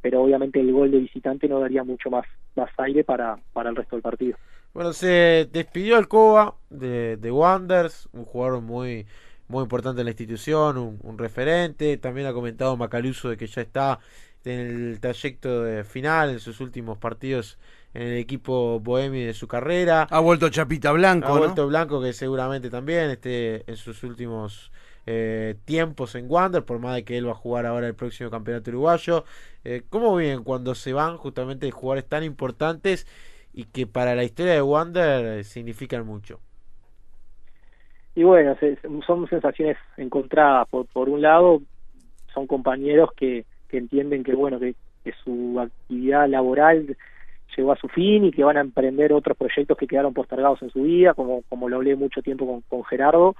pero 0.00 0.22
obviamente 0.22 0.60
el 0.60 0.72
gol 0.72 0.90
de 0.90 1.00
visitante 1.00 1.46
no 1.46 1.60
daría 1.60 1.84
mucho 1.84 2.08
más, 2.08 2.24
más 2.56 2.70
aire 2.78 3.04
para, 3.04 3.36
para 3.52 3.68
el 3.68 3.76
resto 3.76 3.96
del 3.96 4.02
partido. 4.02 4.38
Bueno, 4.72 4.94
se 4.94 5.46
despidió 5.52 5.98
Alcoba 5.98 6.54
de, 6.70 7.18
de 7.18 7.30
Wanders, 7.30 8.08
un 8.12 8.24
jugador 8.24 8.62
muy 8.62 9.06
muy 9.46 9.62
importante 9.62 10.00
en 10.00 10.06
la 10.06 10.12
institución, 10.12 10.78
un, 10.78 11.18
referente. 11.18 11.98
También 11.98 12.26
ha 12.26 12.32
comentado 12.32 12.78
Macaluso 12.78 13.28
de 13.28 13.36
que 13.36 13.46
ya 13.46 13.60
está 13.60 13.98
en 14.42 14.58
el 14.58 15.00
trayecto 15.00 15.84
final, 15.84 16.30
en 16.30 16.40
sus 16.40 16.60
últimos 16.60 16.96
partidos 16.96 17.58
en 17.94 18.02
el 18.02 18.18
equipo 18.18 18.80
bohemio 18.80 19.26
de 19.26 19.32
su 19.32 19.48
carrera. 19.48 20.06
Ha 20.10 20.20
vuelto 20.20 20.48
Chapita 20.50 20.92
Blanco. 20.92 21.28
Ha 21.28 21.38
vuelto 21.38 21.66
Blanco, 21.66 22.02
que 22.02 22.12
seguramente 22.12 22.68
también 22.68 23.10
esté 23.10 23.68
en 23.70 23.76
sus 23.76 24.02
últimos 24.02 24.72
eh, 25.06 25.54
tiempos 25.64 26.14
en 26.14 26.26
Wander, 26.28 26.64
por 26.64 26.78
más 26.80 26.96
de 26.96 27.04
que 27.04 27.16
él 27.16 27.26
va 27.26 27.32
a 27.32 27.36
jugar 27.36 27.66
ahora 27.66 27.86
el 27.86 27.94
próximo 27.94 28.30
campeonato 28.30 28.70
uruguayo. 28.70 29.24
Eh, 29.64 29.82
¿Cómo 29.88 30.16
bien 30.16 30.42
cuando 30.42 30.74
se 30.74 30.92
van 30.92 31.16
justamente 31.16 31.70
jugadores 31.70 32.08
tan 32.08 32.24
importantes 32.24 33.06
y 33.52 33.64
que 33.64 33.86
para 33.86 34.14
la 34.14 34.24
historia 34.24 34.54
de 34.54 34.62
Wander 34.62 35.44
significan 35.44 36.04
mucho? 36.04 36.40
Y 38.16 38.22
bueno, 38.22 38.56
son 39.06 39.28
sensaciones 39.28 39.76
encontradas. 39.96 40.68
Por, 40.68 40.86
por 40.86 41.08
un 41.08 41.20
lado, 41.22 41.62
son 42.32 42.46
compañeros 42.46 43.10
que, 43.16 43.44
que 43.68 43.78
entienden 43.78 44.22
que, 44.22 44.34
bueno, 44.34 44.58
que, 44.58 44.74
su 45.22 45.60
actividad 45.60 46.26
laboral 46.28 46.96
llegó 47.56 47.72
a 47.72 47.76
su 47.76 47.88
fin 47.88 48.24
y 48.24 48.30
que 48.30 48.44
van 48.44 48.56
a 48.56 48.60
emprender 48.60 49.12
otros 49.12 49.36
proyectos 49.36 49.76
que 49.76 49.86
quedaron 49.86 50.14
postergados 50.14 50.62
en 50.62 50.70
su 50.70 50.82
vida, 50.82 51.14
como, 51.14 51.42
como 51.48 51.68
lo 51.68 51.76
hablé 51.76 51.96
mucho 51.96 52.22
tiempo 52.22 52.46
con, 52.46 52.60
con 52.62 52.84
Gerardo, 52.84 53.36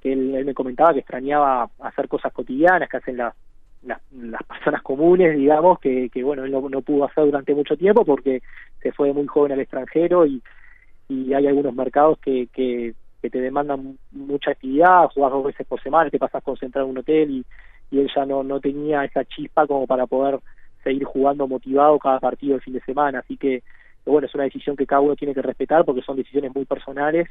que 0.00 0.12
él, 0.12 0.44
me 0.44 0.54
comentaba 0.54 0.92
que 0.92 1.00
extrañaba 1.00 1.70
hacer 1.80 2.08
cosas 2.08 2.32
cotidianas 2.32 2.88
que 2.88 2.96
hacen 2.96 3.16
las, 3.16 3.34
las, 3.82 4.00
personas 4.44 4.82
comunes, 4.82 5.36
digamos, 5.36 5.78
que, 5.80 6.10
que 6.10 6.22
bueno, 6.22 6.44
él 6.44 6.52
no, 6.52 6.82
pudo 6.82 7.04
hacer 7.04 7.24
durante 7.24 7.54
mucho 7.54 7.76
tiempo 7.76 8.04
porque 8.04 8.42
se 8.82 8.92
fue 8.92 9.12
muy 9.12 9.26
joven 9.26 9.52
al 9.52 9.60
extranjero 9.60 10.26
y, 10.26 10.42
y 11.08 11.34
hay 11.34 11.46
algunos 11.46 11.74
mercados 11.74 12.18
que, 12.18 12.48
que 12.52 12.94
que 13.26 13.30
te 13.30 13.40
demandan 13.40 13.98
mucha 14.12 14.52
actividad, 14.52 15.08
jugás 15.12 15.32
dos 15.32 15.44
veces 15.44 15.66
por 15.66 15.82
semana, 15.82 16.10
te 16.10 16.18
pasas 16.18 16.42
concentrado 16.42 16.86
en 16.86 16.92
un 16.92 16.98
hotel 16.98 17.30
y, 17.30 17.44
y 17.90 18.00
él 18.00 18.10
ya 18.14 18.24
no, 18.24 18.42
no 18.42 18.60
tenía 18.60 19.04
esa 19.04 19.24
chispa 19.24 19.66
como 19.66 19.86
para 19.86 20.06
poder 20.06 20.38
seguir 20.86 21.04
jugando 21.04 21.48
motivado 21.48 21.98
cada 21.98 22.20
partido 22.20 22.52
del 22.52 22.62
fin 22.62 22.74
de 22.74 22.80
semana, 22.82 23.20
así 23.20 23.36
que 23.36 23.62
bueno, 24.04 24.28
es 24.28 24.34
una 24.36 24.44
decisión 24.44 24.76
que 24.76 24.86
cada 24.86 25.00
uno 25.00 25.16
tiene 25.16 25.34
que 25.34 25.42
respetar 25.42 25.84
porque 25.84 26.02
son 26.02 26.16
decisiones 26.16 26.54
muy 26.54 26.64
personales. 26.64 27.28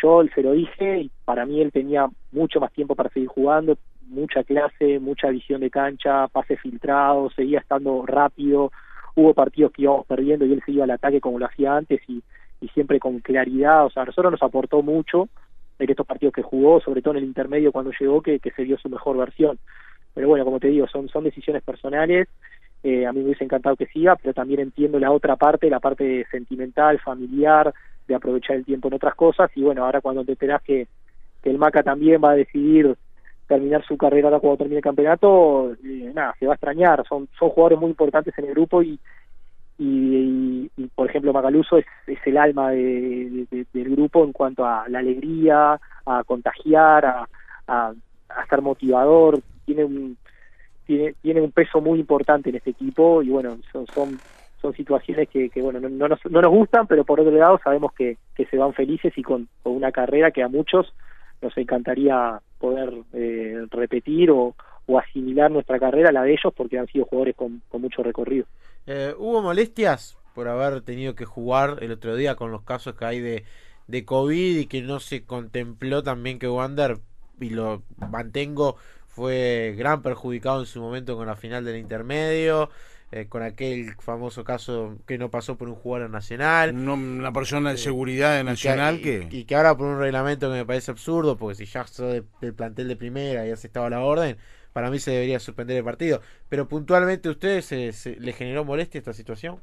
Yo 0.00 0.22
se 0.32 0.42
lo 0.42 0.52
dije 0.52 1.00
y 1.00 1.10
para 1.24 1.44
mí 1.44 1.60
él 1.60 1.72
tenía 1.72 2.06
mucho 2.30 2.60
más 2.60 2.72
tiempo 2.72 2.94
para 2.94 3.10
seguir 3.10 3.28
jugando, 3.28 3.76
mucha 4.06 4.44
clase, 4.44 5.00
mucha 5.00 5.30
visión 5.30 5.60
de 5.60 5.70
cancha, 5.70 6.28
pases 6.28 6.60
filtrados, 6.60 7.34
seguía 7.34 7.58
estando 7.58 8.06
rápido, 8.06 8.70
hubo 9.16 9.34
partidos 9.34 9.72
que 9.72 9.82
íbamos 9.82 10.06
perdiendo 10.06 10.46
y 10.46 10.52
él 10.52 10.62
se 10.64 10.70
iba 10.70 10.84
al 10.84 10.92
ataque 10.92 11.20
como 11.20 11.40
lo 11.40 11.46
hacía 11.46 11.76
antes 11.76 12.00
y 12.06 12.22
y 12.62 12.68
siempre 12.68 13.00
con 13.00 13.18
claridad, 13.18 13.84
o 13.84 13.90
sea, 13.90 14.04
a 14.04 14.06
nosotros 14.06 14.30
nos 14.30 14.42
aportó 14.42 14.82
mucho 14.82 15.28
en 15.78 15.90
estos 15.90 16.06
partidos 16.06 16.32
que 16.32 16.42
jugó, 16.42 16.80
sobre 16.80 17.02
todo 17.02 17.14
en 17.14 17.18
el 17.18 17.28
intermedio 17.28 17.72
cuando 17.72 17.90
llegó, 17.98 18.22
que, 18.22 18.38
que 18.38 18.52
se 18.52 18.62
dio 18.62 18.78
su 18.78 18.88
mejor 18.88 19.16
versión. 19.16 19.58
Pero 20.14 20.28
bueno, 20.28 20.44
como 20.44 20.60
te 20.60 20.68
digo, 20.68 20.86
son, 20.86 21.08
son 21.08 21.24
decisiones 21.24 21.64
personales, 21.64 22.28
eh, 22.82 23.06
a 23.06 23.12
mí 23.12 23.20
me 23.20 23.26
hubiese 23.26 23.44
encantado 23.44 23.76
que 23.76 23.86
siga, 23.86 24.16
pero 24.16 24.34
también 24.34 24.60
entiendo 24.60 24.98
la 24.98 25.10
otra 25.10 25.36
parte, 25.36 25.70
la 25.70 25.80
parte 25.80 26.26
sentimental, 26.30 26.98
familiar, 27.00 27.72
de 28.08 28.14
aprovechar 28.14 28.56
el 28.56 28.64
tiempo 28.64 28.88
en 28.88 28.94
otras 28.94 29.14
cosas, 29.14 29.50
y 29.54 29.62
bueno, 29.62 29.84
ahora 29.84 30.00
cuando 30.00 30.24
te 30.24 30.32
enterás 30.32 30.62
que, 30.62 30.88
que 31.42 31.50
el 31.50 31.58
Maca 31.58 31.82
también 31.82 32.20
va 32.22 32.32
a 32.32 32.36
decidir 32.36 32.96
terminar 33.46 33.84
su 33.84 33.96
carrera 33.96 34.28
ahora 34.28 34.40
cuando 34.40 34.58
termine 34.58 34.78
el 34.78 34.84
campeonato, 34.84 35.72
eh, 35.84 36.10
nada, 36.14 36.34
se 36.38 36.46
va 36.46 36.52
a 36.52 36.56
extrañar, 36.56 37.04
son, 37.08 37.28
son 37.38 37.50
jugadores 37.50 37.78
muy 37.78 37.90
importantes 37.90 38.36
en 38.38 38.46
el 38.46 38.52
grupo 38.52 38.82
y, 38.82 38.98
y, 39.78 40.70
por 40.94 41.08
ejemplo 41.08 41.32
Magaluso 41.32 41.76
es, 41.76 41.86
es 42.06 42.18
el 42.24 42.38
alma 42.38 42.70
de, 42.70 43.46
del 43.72 43.90
grupo 43.90 44.24
en 44.24 44.32
cuanto 44.32 44.64
a 44.64 44.88
la 44.88 45.00
alegría, 45.00 45.80
a 46.06 46.24
contagiar, 46.24 47.04
a, 47.04 47.28
a, 47.66 47.92
ser 48.48 48.62
motivador, 48.62 49.40
tiene 49.64 49.84
un 49.84 50.16
tiene, 50.86 51.14
tiene 51.22 51.40
un 51.40 51.52
peso 51.52 51.80
muy 51.80 52.00
importante 52.00 52.50
en 52.50 52.56
este 52.56 52.70
equipo 52.70 53.22
y 53.22 53.30
bueno, 53.30 53.58
son, 53.72 53.86
son, 53.88 54.18
son 54.60 54.74
situaciones 54.74 55.28
que, 55.28 55.50
que 55.50 55.62
bueno, 55.62 55.80
no, 55.80 55.88
no, 55.88 56.08
nos, 56.08 56.20
no 56.30 56.40
nos 56.40 56.50
gustan, 56.50 56.86
pero 56.86 57.04
por 57.04 57.20
otro 57.20 57.32
lado 57.32 57.60
sabemos 57.62 57.92
que, 57.92 58.18
que 58.34 58.46
se 58.46 58.56
van 58.56 58.72
felices 58.74 59.12
y 59.16 59.22
con, 59.22 59.48
con 59.62 59.74
una 59.74 59.92
carrera 59.92 60.30
que 60.30 60.42
a 60.42 60.48
muchos 60.48 60.92
nos 61.40 61.56
encantaría 61.56 62.40
poder 62.58 62.92
eh, 63.12 63.66
repetir 63.70 64.30
o, 64.30 64.54
o 64.86 64.98
asimilar 64.98 65.50
nuestra 65.50 65.78
carrera 65.78 66.10
a 66.10 66.12
la 66.12 66.22
de 66.22 66.32
ellos 66.32 66.52
porque 66.56 66.78
han 66.78 66.86
sido 66.86 67.04
jugadores 67.04 67.36
con, 67.36 67.62
con 67.68 67.82
mucho 67.82 68.02
recorrido. 68.02 68.46
Eh, 68.86 69.14
¿Hubo 69.16 69.42
molestias 69.42 70.18
por 70.34 70.48
haber 70.48 70.80
tenido 70.82 71.14
que 71.14 71.24
jugar 71.24 71.78
el 71.80 71.92
otro 71.92 72.16
día 72.16 72.36
con 72.36 72.50
los 72.50 72.62
casos 72.62 72.94
que 72.94 73.04
hay 73.04 73.20
de, 73.20 73.44
de 73.86 74.04
COVID 74.04 74.58
y 74.58 74.66
que 74.66 74.82
no 74.82 75.00
se 75.00 75.24
contempló 75.24 76.02
también 76.02 76.38
que 76.38 76.48
Wander, 76.48 76.98
y 77.40 77.50
lo 77.50 77.82
mantengo, 78.10 78.76
fue 79.14 79.74
gran 79.76 80.02
perjudicado 80.02 80.60
en 80.60 80.66
su 80.66 80.80
momento 80.80 81.16
con 81.16 81.26
la 81.26 81.36
final 81.36 81.64
del 81.64 81.76
intermedio? 81.76 82.70
Eh, 83.14 83.26
con 83.28 83.42
aquel 83.42 83.92
famoso 84.00 84.42
caso 84.42 84.96
que 85.06 85.18
no 85.18 85.30
pasó 85.30 85.58
por 85.58 85.68
un 85.68 85.74
jugador 85.74 86.08
nacional. 86.08 86.82
No, 86.82 86.94
una 86.94 87.30
persona 87.30 87.68
de 87.68 87.74
eh, 87.74 87.78
seguridad 87.78 88.38
de 88.38 88.42
nacional 88.42 89.02
que, 89.02 89.28
Y, 89.30 89.44
que 89.44 89.54
ahora 89.54 89.76
por 89.76 89.86
un 89.86 89.98
reglamento 89.98 90.50
que 90.50 90.56
me 90.56 90.64
parece 90.64 90.92
absurdo, 90.92 91.36
porque 91.36 91.56
si 91.56 91.66
ya 91.66 91.86
sos 91.86 92.24
del 92.40 92.54
plantel 92.54 92.88
de 92.88 92.96
primera 92.96 93.44
y 93.44 93.50
ya 93.50 93.56
se 93.56 93.66
estaba 93.66 93.90
la 93.90 94.00
orden, 94.00 94.38
para 94.72 94.90
mí 94.90 94.98
se 94.98 95.10
debería 95.10 95.38
suspender 95.40 95.76
el 95.76 95.84
partido. 95.84 96.22
Pero 96.48 96.66
puntualmente, 96.66 97.28
¿a 97.28 97.32
ustedes 97.32 97.66
se, 97.66 98.16
le 98.18 98.32
generó 98.32 98.64
molestia 98.64 98.98
esta 98.98 99.12
situación? 99.12 99.58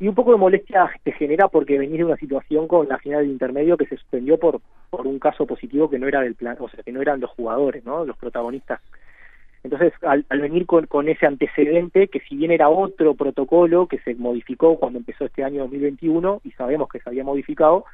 Y 0.00 0.08
un 0.08 0.16
poco 0.16 0.32
de 0.32 0.38
molestia 0.38 0.90
te 1.04 1.12
genera 1.12 1.46
porque 1.46 1.78
venís 1.78 1.98
de 1.98 2.04
una 2.04 2.16
situación 2.16 2.66
con 2.66 2.88
la 2.88 2.98
final 2.98 3.20
del 3.20 3.30
intermedio 3.30 3.76
que 3.76 3.86
se 3.86 3.96
suspendió 3.96 4.40
por, 4.40 4.60
por 4.92 5.06
un 5.06 5.18
caso 5.18 5.46
positivo 5.46 5.88
que 5.88 5.98
no 5.98 6.06
era 6.06 6.20
del 6.20 6.34
plan, 6.34 6.58
o 6.60 6.68
sea, 6.68 6.82
que 6.82 6.92
no 6.92 7.00
eran 7.00 7.18
los 7.18 7.30
jugadores, 7.30 7.82
¿no? 7.82 8.04
Los 8.04 8.18
protagonistas. 8.18 8.78
Entonces, 9.64 9.94
al, 10.02 10.26
al 10.28 10.40
venir 10.40 10.66
con, 10.66 10.86
con 10.86 11.08
ese 11.08 11.24
antecedente, 11.24 12.08
que 12.08 12.20
si 12.20 12.36
bien 12.36 12.50
era 12.50 12.68
otro 12.68 13.14
protocolo 13.14 13.86
que 13.86 14.00
se 14.00 14.14
modificó 14.14 14.78
cuando 14.78 14.98
empezó 14.98 15.24
este 15.24 15.44
año 15.44 15.62
2021, 15.62 16.42
y 16.44 16.50
sabemos 16.50 16.90
que 16.90 17.00
se 17.00 17.08
había 17.08 17.24
modificado, 17.24 17.86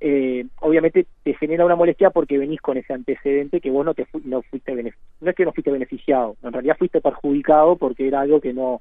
eh, 0.00 0.46
obviamente 0.60 1.06
te 1.24 1.34
genera 1.34 1.66
una 1.66 1.76
molestia 1.76 2.08
porque 2.08 2.38
venís 2.38 2.62
con 2.62 2.78
ese 2.78 2.94
antecedente 2.94 3.60
que 3.60 3.70
vos 3.70 3.84
no 3.84 3.92
te 3.92 4.06
no 4.24 4.40
fuiste 4.40 4.72
no 5.20 5.30
es 5.30 5.36
que 5.36 5.44
no 5.44 5.52
fuiste 5.52 5.70
beneficiado, 5.70 6.36
en 6.42 6.54
realidad 6.54 6.78
fuiste 6.78 7.02
perjudicado 7.02 7.76
porque 7.76 8.08
era 8.08 8.22
algo 8.22 8.40
que 8.40 8.54
no 8.54 8.80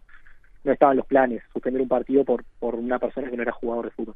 no 0.63 0.71
estaba 0.71 0.93
en 0.93 0.99
los 0.99 1.07
planes, 1.07 1.43
suspender 1.51 1.81
un 1.81 1.89
partido 1.89 2.23
por 2.23 2.45
por 2.59 2.75
una 2.75 2.99
persona 2.99 3.29
que 3.29 3.35
no 3.35 3.43
era 3.43 3.51
jugador 3.51 3.85
de 3.85 3.91
fútbol. 3.91 4.15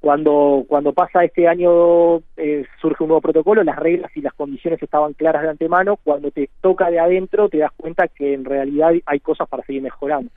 Cuando 0.00 0.64
cuando 0.68 0.92
pasa 0.92 1.24
este 1.24 1.48
año 1.48 2.18
eh, 2.36 2.64
surge 2.80 3.02
un 3.02 3.08
nuevo 3.08 3.20
protocolo, 3.20 3.64
las 3.64 3.76
reglas 3.76 4.16
y 4.16 4.20
las 4.20 4.32
condiciones 4.32 4.80
estaban 4.82 5.12
claras 5.14 5.42
de 5.42 5.50
antemano, 5.50 5.96
cuando 5.96 6.30
te 6.30 6.48
toca 6.60 6.88
de 6.90 7.00
adentro 7.00 7.48
te 7.48 7.58
das 7.58 7.72
cuenta 7.76 8.06
que 8.06 8.32
en 8.32 8.44
realidad 8.44 8.92
hay 9.04 9.20
cosas 9.20 9.48
para 9.48 9.64
seguir 9.64 9.82
mejorando. 9.82 10.30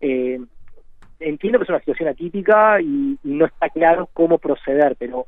Eh, 0.00 0.40
entiendo 1.20 1.58
que 1.58 1.64
es 1.64 1.68
una 1.68 1.80
situación 1.80 2.08
atípica 2.08 2.80
y, 2.80 3.18
no 3.22 3.46
está 3.46 3.68
claro 3.68 4.08
cómo 4.12 4.38
proceder, 4.38 4.96
pero 4.98 5.26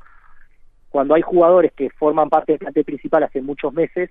cuando 0.89 1.15
hay 1.15 1.21
jugadores 1.21 1.71
que 1.73 1.89
forman 1.91 2.29
parte 2.29 2.53
del 2.53 2.59
plantel 2.59 2.83
principal 2.83 3.23
hace 3.23 3.41
muchos 3.41 3.73
meses, 3.73 4.09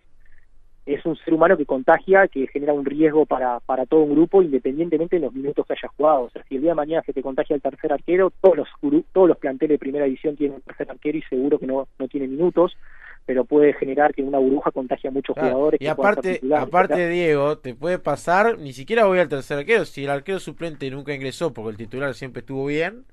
es 0.84 1.04
un 1.06 1.16
ser 1.16 1.34
humano 1.34 1.56
que 1.56 1.66
contagia, 1.66 2.26
que 2.28 2.48
genera 2.48 2.72
un 2.72 2.84
riesgo 2.84 3.24
para, 3.24 3.60
para 3.60 3.86
todo 3.86 4.00
un 4.00 4.12
grupo, 4.12 4.42
independientemente 4.42 5.16
de 5.16 5.22
los 5.22 5.32
minutos 5.32 5.66
que 5.66 5.74
haya 5.74 5.88
jugado. 5.96 6.24
O 6.24 6.30
sea, 6.30 6.42
si 6.48 6.56
el 6.56 6.62
día 6.62 6.72
de 6.72 6.76
mañana 6.76 7.02
se 7.06 7.12
te 7.12 7.22
contagia 7.22 7.54
el 7.54 7.62
tercer 7.62 7.92
arquero, 7.92 8.32
todos 8.40 8.56
los, 8.56 8.68
todos 9.12 9.28
los 9.28 9.38
planteles 9.38 9.74
de 9.74 9.78
primera 9.78 10.06
división 10.06 10.36
tienen 10.36 10.56
un 10.56 10.62
tercer 10.62 10.90
arquero 10.90 11.18
y 11.18 11.22
seguro 11.22 11.58
que 11.58 11.66
no, 11.66 11.86
no 11.98 12.08
tiene 12.08 12.26
minutos 12.26 12.76
pero 13.24 13.44
puede 13.44 13.72
generar 13.74 14.12
que 14.14 14.22
una 14.22 14.38
burbuja 14.38 14.70
contagie 14.72 15.08
a 15.08 15.12
muchos 15.12 15.36
jugadores. 15.36 15.80
Y 15.80 15.86
aparte, 15.86 16.40
aparte 16.56 17.08
Diego, 17.08 17.58
te 17.58 17.74
puede 17.74 17.98
pasar, 17.98 18.58
ni 18.58 18.72
siquiera 18.72 19.04
voy 19.04 19.20
al 19.20 19.28
tercer 19.28 19.58
arquero, 19.58 19.84
si 19.84 20.04
el 20.04 20.10
arquero 20.10 20.40
suplente 20.40 20.90
nunca 20.90 21.14
ingresó 21.14 21.52
porque 21.52 21.70
el 21.70 21.76
titular 21.76 22.14
siempre 22.14 22.40
estuvo 22.40 22.66
bien, 22.66 23.04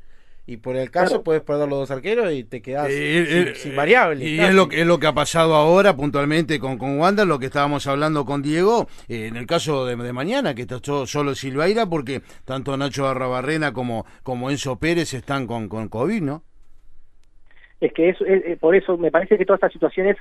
y 0.49 0.57
por 0.57 0.75
el 0.75 0.89
caso 0.89 1.23
puedes 1.23 1.43
perder 1.43 1.69
los 1.69 1.79
dos 1.79 1.91
arqueros 1.91 2.33
y 2.33 2.43
te 2.43 2.61
quedas 2.61 2.87
eh, 2.89 3.53
sin, 3.55 3.71
eh, 3.71 3.75
variable. 3.75 4.25
Y 4.25 4.39
es 4.39 4.53
lo, 4.53 4.67
es 4.71 4.85
lo 4.85 4.97
que 4.97 5.05
ha 5.05 5.13
pasado 5.13 5.53
ahora 5.53 5.95
puntualmente 5.95 6.59
con, 6.59 6.79
con 6.79 6.97
Wanda, 6.99 7.23
lo 7.23 7.37
que 7.37 7.45
estábamos 7.45 7.85
hablando 7.85 8.25
con 8.25 8.41
Diego, 8.41 8.87
eh, 9.07 9.27
en 9.27 9.35
el 9.35 9.45
caso 9.45 9.85
de, 9.85 9.95
mañana, 10.11 10.55
que 10.55 10.63
está 10.63 10.79
solo 11.05 11.35
Silvaira, 11.35 11.85
porque 11.85 12.21
tanto 12.45 12.75
Nacho 12.75 13.07
Arrabarrena 13.07 13.73
como, 13.73 14.07
como 14.23 14.49
Enzo 14.49 14.77
Pérez 14.79 15.13
están 15.13 15.45
con, 15.45 15.69
con 15.69 15.87
COVID, 15.87 16.21
¿no? 16.21 16.43
es 17.79 17.93
que 17.93 18.09
eso, 18.09 18.25
eh, 18.25 18.57
por 18.59 18.75
eso 18.75 18.97
me 18.97 19.11
parece 19.11 19.37
que 19.37 19.45
todas 19.45 19.59
estas 19.59 19.73
situaciones, 19.73 20.17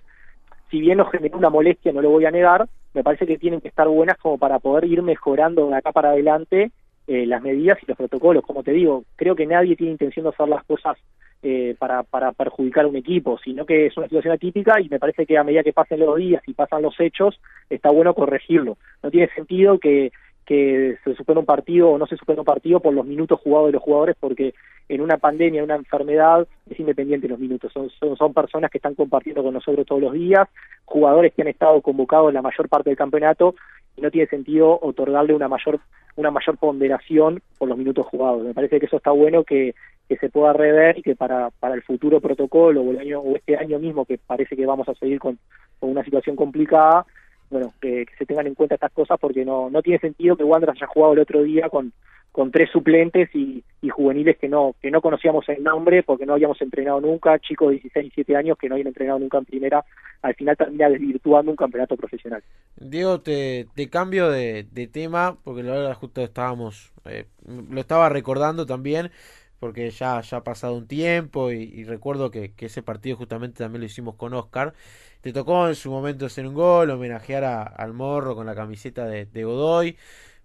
si 0.70 0.80
bien 0.80 0.98
nos 0.98 1.10
generó 1.10 1.38
una 1.38 1.50
molestia, 1.50 1.92
no 1.92 2.02
lo 2.02 2.10
voy 2.10 2.24
a 2.26 2.30
negar, 2.30 2.68
me 2.94 3.02
parece 3.02 3.26
que 3.26 3.38
tienen 3.38 3.60
que 3.60 3.68
estar 3.68 3.88
buenas 3.88 4.16
como 4.18 4.38
para 4.38 4.58
poder 4.58 4.84
ir 4.84 5.02
mejorando 5.02 5.68
de 5.68 5.76
acá 5.76 5.92
para 5.92 6.10
adelante 6.10 6.70
eh, 7.08 7.24
las 7.26 7.42
medidas 7.42 7.78
y 7.82 7.86
los 7.86 7.96
protocolos. 7.96 8.44
Como 8.44 8.62
te 8.62 8.72
digo, 8.72 9.04
creo 9.16 9.34
que 9.34 9.46
nadie 9.46 9.76
tiene 9.76 9.92
intención 9.92 10.24
de 10.24 10.28
hacer 10.28 10.46
las 10.46 10.62
cosas 10.64 10.98
eh, 11.42 11.74
para, 11.78 12.02
para 12.02 12.32
perjudicar 12.32 12.84
a 12.84 12.88
un 12.88 12.96
equipo, 12.96 13.38
sino 13.42 13.64
que 13.64 13.86
es 13.86 13.96
una 13.96 14.08
situación 14.08 14.34
atípica 14.34 14.78
y 14.78 14.90
me 14.90 14.98
parece 14.98 15.24
que 15.24 15.38
a 15.38 15.42
medida 15.42 15.62
que 15.62 15.72
pasen 15.72 16.00
los 16.00 16.16
días 16.16 16.42
y 16.46 16.52
pasan 16.52 16.82
los 16.82 17.00
hechos, 17.00 17.40
está 17.70 17.90
bueno 17.90 18.12
corregirlo. 18.12 18.76
No 19.02 19.10
tiene 19.10 19.28
sentido 19.34 19.78
que 19.78 20.12
se 20.46 21.14
suspenda 21.14 21.40
un 21.40 21.46
partido 21.46 21.90
o 21.90 21.98
no 21.98 22.06
se 22.06 22.16
suspenda 22.16 22.42
un 22.42 22.46
partido 22.46 22.80
por 22.80 22.94
los 22.94 23.06
minutos 23.06 23.40
jugados 23.40 23.68
de 23.68 23.72
los 23.72 23.82
jugadores, 23.82 24.16
porque 24.20 24.54
en 24.88 25.00
una 25.02 25.18
pandemia, 25.18 25.58
en 25.58 25.64
una 25.64 25.76
enfermedad, 25.76 26.46
es 26.68 26.80
independiente 26.80 27.28
los 27.28 27.38
minutos. 27.38 27.72
Son, 27.72 27.90
son, 27.90 28.16
son, 28.16 28.32
personas 28.32 28.70
que 28.70 28.78
están 28.78 28.94
compartiendo 28.94 29.42
con 29.42 29.54
nosotros 29.54 29.86
todos 29.86 30.00
los 30.00 30.12
días, 30.14 30.48
jugadores 30.86 31.34
que 31.34 31.42
han 31.42 31.48
estado 31.48 31.80
convocados 31.82 32.28
en 32.28 32.34
la 32.34 32.42
mayor 32.42 32.68
parte 32.68 32.90
del 32.90 32.96
campeonato, 32.96 33.54
y 33.96 34.00
no 34.00 34.10
tiene 34.10 34.28
sentido 34.28 34.78
otorgarle 34.80 35.34
una 35.34 35.48
mayor, 35.48 35.80
una 36.16 36.30
mayor 36.30 36.56
ponderación 36.58 37.42
por 37.58 37.68
los 37.68 37.78
minutos 37.78 38.06
jugados. 38.06 38.44
Me 38.44 38.54
parece 38.54 38.78
que 38.78 38.86
eso 38.86 38.96
está 38.96 39.10
bueno 39.10 39.44
que, 39.44 39.74
que 40.08 40.16
se 40.16 40.30
pueda 40.30 40.52
rever 40.52 40.98
y 40.98 41.02
que 41.02 41.16
para, 41.16 41.50
para 41.50 41.74
el 41.74 41.82
futuro 41.82 42.20
protocolo 42.20 42.82
o, 42.82 42.90
el 42.92 42.98
año, 42.98 43.20
o 43.20 43.36
este 43.36 43.56
año 43.56 43.78
mismo, 43.78 44.04
que 44.04 44.18
parece 44.18 44.56
que 44.56 44.66
vamos 44.66 44.88
a 44.88 44.94
seguir 44.94 45.18
con, 45.18 45.38
con 45.78 45.90
una 45.90 46.04
situación 46.04 46.36
complicada, 46.36 47.04
bueno, 47.50 47.72
que, 47.80 48.06
se 48.18 48.26
tengan 48.26 48.46
en 48.46 48.54
cuenta 48.54 48.74
estas 48.74 48.92
cosas 48.92 49.18
porque 49.20 49.44
no, 49.44 49.70
no 49.70 49.82
tiene 49.82 49.98
sentido 49.98 50.36
que 50.36 50.44
Wanderers 50.44 50.78
haya 50.78 50.86
jugado 50.86 51.14
el 51.14 51.20
otro 51.20 51.42
día 51.42 51.68
con, 51.68 51.92
con 52.32 52.50
tres 52.50 52.70
suplentes 52.70 53.28
y, 53.34 53.64
y, 53.80 53.88
juveniles 53.88 54.38
que 54.38 54.48
no, 54.48 54.74
que 54.80 54.90
no 54.90 55.00
conocíamos 55.00 55.48
el 55.48 55.62
nombre 55.62 56.02
porque 56.02 56.26
no 56.26 56.34
habíamos 56.34 56.60
entrenado 56.60 57.00
nunca, 57.00 57.38
chicos 57.38 57.68
de 57.68 57.74
16 57.74 58.06
y 58.06 58.08
17 58.10 58.36
años 58.36 58.58
que 58.58 58.68
no 58.68 58.74
habían 58.74 58.88
entrenado 58.88 59.18
nunca 59.18 59.38
en 59.38 59.44
primera, 59.44 59.84
al 60.22 60.34
final 60.34 60.56
termina 60.56 60.88
desvirtuando 60.88 61.50
un 61.50 61.56
campeonato 61.56 61.96
profesional. 61.96 62.42
Diego, 62.76 63.20
te, 63.20 63.66
te 63.74 63.88
cambio 63.88 64.30
de, 64.30 64.66
de 64.70 64.86
tema 64.86 65.36
porque 65.42 65.62
la 65.62 65.72
verdad 65.72 65.94
justo 65.94 66.22
estábamos, 66.22 66.92
eh, 67.06 67.26
lo 67.46 67.80
estaba 67.80 68.08
recordando 68.08 68.66
también 68.66 69.10
porque 69.58 69.90
ya, 69.90 70.20
ya 70.20 70.38
ha 70.38 70.44
pasado 70.44 70.74
un 70.74 70.86
tiempo 70.86 71.50
y, 71.52 71.84
recuerdo 71.84 72.30
que, 72.30 72.52
que, 72.54 72.66
ese 72.66 72.82
partido 72.82 73.16
justamente 73.16 73.58
también 73.58 73.80
lo 73.80 73.86
hicimos 73.86 74.16
con 74.16 74.34
Oscar. 74.34 74.74
Te 75.20 75.32
tocó 75.32 75.68
en 75.68 75.74
su 75.74 75.90
momento 75.90 76.26
hacer 76.26 76.46
un 76.46 76.54
gol, 76.54 76.90
homenajear 76.90 77.44
a, 77.44 77.62
al 77.62 77.92
morro 77.92 78.34
con 78.36 78.46
la 78.46 78.54
camiseta 78.54 79.06
de, 79.06 79.44
Godoy. 79.44 79.96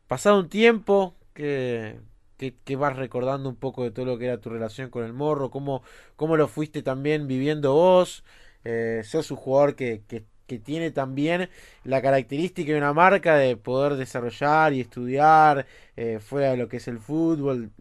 Pasado 0.07 0.39
un 0.39 0.49
tiempo, 0.49 1.15
que, 1.33 1.99
que, 2.37 2.75
vas 2.75 2.95
recordando 2.95 3.49
un 3.49 3.55
poco 3.55 3.83
de 3.83 3.91
todo 3.91 4.05
lo 4.05 4.17
que 4.17 4.25
era 4.25 4.39
tu 4.39 4.49
relación 4.49 4.89
con 4.89 5.05
el 5.05 5.13
morro, 5.13 5.51
cómo, 5.51 5.83
cómo 6.15 6.37
lo 6.37 6.47
fuiste 6.47 6.83
también 6.83 7.27
viviendo 7.27 7.73
vos. 7.73 8.23
Eh, 8.65 9.01
sos 9.05 9.31
un 9.31 9.37
jugador 9.37 9.75
que 9.75 10.03
que 10.47 10.59
tiene 10.59 10.91
también 10.91 11.49
la 11.83 12.01
característica 12.01 12.71
de 12.71 12.77
una 12.77 12.93
marca 12.93 13.35
de 13.35 13.57
poder 13.57 13.95
desarrollar 13.95 14.73
y 14.73 14.81
estudiar 14.81 15.65
eh, 15.95 16.19
fuera 16.19 16.51
de 16.51 16.57
lo 16.57 16.67
que 16.67 16.77
es 16.77 16.87
el 16.87 16.99
fútbol, 16.99 17.71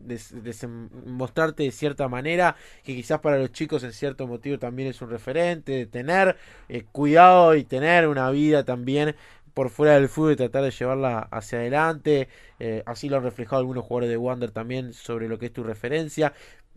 mostrarte 1.07 1.62
de 1.64 1.71
cierta 1.71 2.09
manera, 2.09 2.57
que 2.85 2.95
quizás 2.95 3.21
para 3.21 3.38
los 3.38 3.52
chicos 3.52 3.83
en 3.85 3.92
cierto 3.92 4.26
motivo 4.26 4.59
también 4.59 4.88
es 4.88 5.00
un 5.02 5.11
referente, 5.11 5.73
de 5.73 5.87
tener 5.87 6.37
eh, 6.69 6.85
cuidado 6.92 7.54
y 7.57 7.64
tener 7.64 8.09
una 8.09 8.31
vida 8.31 8.64
también 8.64 9.16
por 9.54 9.71
fuera 9.71 9.95
del 9.95 10.09
fútbol 10.09 10.33
y 10.33 10.37
tratar 10.37 10.64
de 10.64 10.71
llevarla 10.71 11.21
hacia 11.31 11.59
adelante. 11.59 12.28
Eh, 12.59 12.83
así 12.87 13.09
lo 13.09 13.16
han 13.19 13.23
reflejado 13.25 13.61
algunos 13.61 13.85
jugadores 13.85 14.11
de 14.11 14.16
Wander 14.16 14.50
también 14.50 14.92
sobre 14.92 15.28
lo 15.28 15.38
que 15.38 15.47
es 15.47 15.52
tu 15.52 15.62
referencia. 15.62 16.33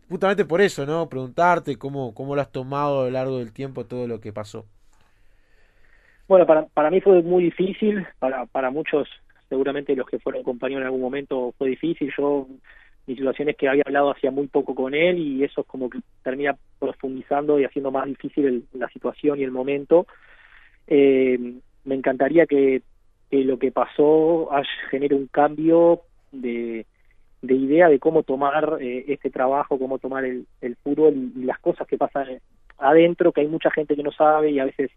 Justamente 0.10 0.46
por 0.46 0.62
eso, 0.62 0.86
¿no? 0.86 1.10
Preguntarte 1.10 1.78
cómo, 1.78 2.14
cómo 2.14 2.36
lo 2.36 2.42
has 2.42 2.52
tomado 2.52 3.02
a 3.02 3.04
lo 3.06 3.12
largo 3.12 3.40
del 3.40 3.54
tiempo 3.54 3.86
todo 3.86 4.08
lo 4.08 4.20
que 4.20 4.34
pasó. 4.34 4.66
Bueno, 6.28 6.46
para, 6.46 6.66
para 6.66 6.90
mí 6.90 7.02
fue 7.02 7.22
muy 7.22 7.44
difícil, 7.44 8.06
para, 8.20 8.46
para 8.48 8.72
muchos, 8.72 9.08
seguramente 9.48 9.96
los 9.96 10.08
que 10.08 10.20
fueron 10.20 10.44
compañeros 10.44 10.82
en 10.82 10.88
algún 10.88 11.02
momento 11.02 11.54
fue 11.58 11.70
difícil. 11.70 12.12
Yo, 12.18 12.48
mi 13.06 13.16
situación 13.16 13.50
es 13.50 13.58
que 13.58 13.70
había 13.70 13.84
hablado 13.86 14.12
hacía 14.12 14.32
muy 14.32 14.48
poco 14.48 14.74
con 14.74 14.96
él 14.96 15.20
y 15.20 15.44
eso 15.44 15.62
es 15.62 15.68
como 15.68 15.90
que 15.90 16.00
termina 16.24 16.58
profundizando 16.80 17.60
y 17.60 17.66
haciendo 17.66 17.92
más 17.92 18.06
difícil 18.06 18.66
la 18.74 18.90
situación 18.90 19.40
y 19.40 19.44
el 19.44 19.52
momento. 19.52 20.08
Eh, 20.88 21.56
me 21.84 21.96
encantaría 21.96 22.48
que, 22.48 22.82
que 23.30 23.44
lo 23.44 23.60
que 23.60 23.72
pasó 23.72 24.50
genere 24.90 25.16
un 25.16 25.28
cambio 25.28 26.02
de, 26.32 26.88
de 27.44 27.54
idea 27.54 27.88
de 27.88 28.00
cómo 28.00 28.24
tomar 28.24 28.78
eh, 28.82 29.06
este 29.08 29.30
trabajo, 29.30 29.78
cómo 29.78 30.00
tomar 30.00 30.26
el, 30.26 30.48
el 30.62 30.76
fútbol 30.78 31.14
y, 31.36 31.44
las 31.44 31.60
cosas 31.60 31.88
que 31.88 31.98
pasan 31.98 32.40
adentro, 32.80 33.32
que 33.32 33.42
hay 33.42 33.48
mucha 33.48 33.70
gente 33.70 33.96
que 33.96 34.04
no 34.04 34.12
sabe 34.12 34.50
y 34.52 34.60
a 34.60 34.66
veces 34.66 34.92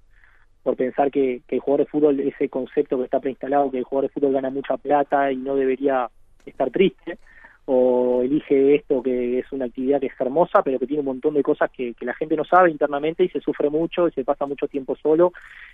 por 0.68 0.76
pensar 0.76 1.10
que, 1.10 1.40
que 1.48 1.54
el 1.54 1.62
jugador 1.62 1.86
de 1.86 1.90
fútbol, 1.90 2.20
ese 2.20 2.50
concepto 2.50 2.98
que 2.98 3.04
está 3.04 3.20
preinstalado, 3.20 3.70
que 3.70 3.78
el 3.78 3.84
jugador 3.84 4.10
de 4.10 4.12
fútbol 4.12 4.34
gana 4.34 4.50
mucha 4.50 4.76
plata 4.76 5.32
y 5.32 5.36
no 5.36 5.56
debería 5.56 6.10
estar 6.44 6.70
triste, 6.70 7.16
o 7.64 8.20
elige 8.22 8.74
esto 8.74 9.02
que 9.02 9.38
es 9.38 9.50
una 9.50 9.64
actividad 9.64 9.98
que 9.98 10.08
es 10.08 10.20
hermosa, 10.20 10.60
pero 10.62 10.78
que 10.78 10.86
tiene 10.86 11.00
un 11.00 11.06
montón 11.06 11.32
de 11.32 11.42
cosas 11.42 11.70
que, 11.70 11.94
la 12.02 12.12
gente 12.12 12.36
no 12.36 12.44
sabe 12.44 12.70
internamente 12.70 13.24
y 13.24 13.30
se 13.30 13.40
sufre 13.40 13.70
mucho 13.70 14.08
y 14.08 14.12
se 14.12 14.24
pasa 14.24 14.44
mucho 14.44 14.68
tiempo 14.68 14.94
solo 14.94 15.32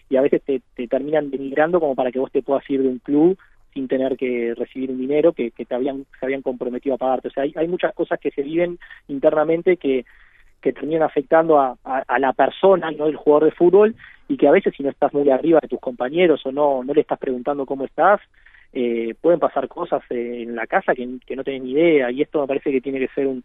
y 0.09 0.15
a 0.15 0.21
veces 0.21 0.43
te, 0.43 0.63
te 0.77 0.87
terminan 0.87 1.29
denigrando 1.29 1.81
como 1.81 1.97
para 1.97 2.13
que 2.13 2.21
vos 2.21 2.31
te 2.31 2.43
puedas 2.43 2.63
ir 2.71 2.81
de 2.81 2.89
un 2.89 3.01
club 3.01 3.37
sin 3.73 3.89
tener 3.89 4.17
que 4.17 4.55
recibir 4.57 4.93
un 4.93 4.99
dinero 4.99 5.33
que, 5.33 5.51
te 5.51 5.75
habían, 5.75 6.07
se 6.21 6.27
habían 6.27 6.43
comprometido 6.43 6.95
a 6.95 6.99
pagarte. 6.99 7.27
O 7.27 7.31
sea, 7.33 7.43
hay, 7.43 7.53
hay 7.57 7.67
muchas 7.67 7.93
cosas 7.95 8.21
que 8.21 8.31
se 8.31 8.43
viven 8.43 8.79
internamente 9.09 9.77
que, 9.77 10.05
que 10.65 10.73
terminan 10.73 11.03
afectando 11.03 11.61
a, 11.61 11.77
a, 11.85 12.19
la 12.19 12.33
persona, 12.33 12.91
no 12.91 13.05
el 13.05 13.17
jugador 13.17 13.45
de 13.45 13.51
fútbol, 13.51 13.95
y 14.29 14.37
que 14.37 14.49
a 14.49 14.53
veces 14.53 14.75
si 14.77 14.83
no 14.83 14.91
estás 14.91 15.13
muy 15.13 15.29
arriba 15.31 15.59
de 15.63 15.69
tus 15.69 15.81
compañeros 15.81 16.45
o 16.47 16.53
no, 16.53 16.83
no 16.83 16.95
le 16.95 17.01
estás 17.03 17.19
preguntando 17.19 17.67
cómo 17.67 17.85
estás, 17.85 18.21
eh, 18.73 19.15
pueden 19.21 19.39
pasar 19.39 19.69
cosas 19.69 20.03
en 20.11 20.55
la 20.57 20.67
casa 20.67 20.95
que, 20.95 21.07
no 21.07 21.45
tienen 21.45 21.65
ni 21.65 21.73
idea, 21.73 22.11
y 22.11 22.23
esto 22.23 22.41
me 22.41 22.47
parece 22.47 22.73
que 22.73 22.81
tiene 22.81 22.99
que 22.99 23.09
ser 23.09 23.27
un, 23.27 23.45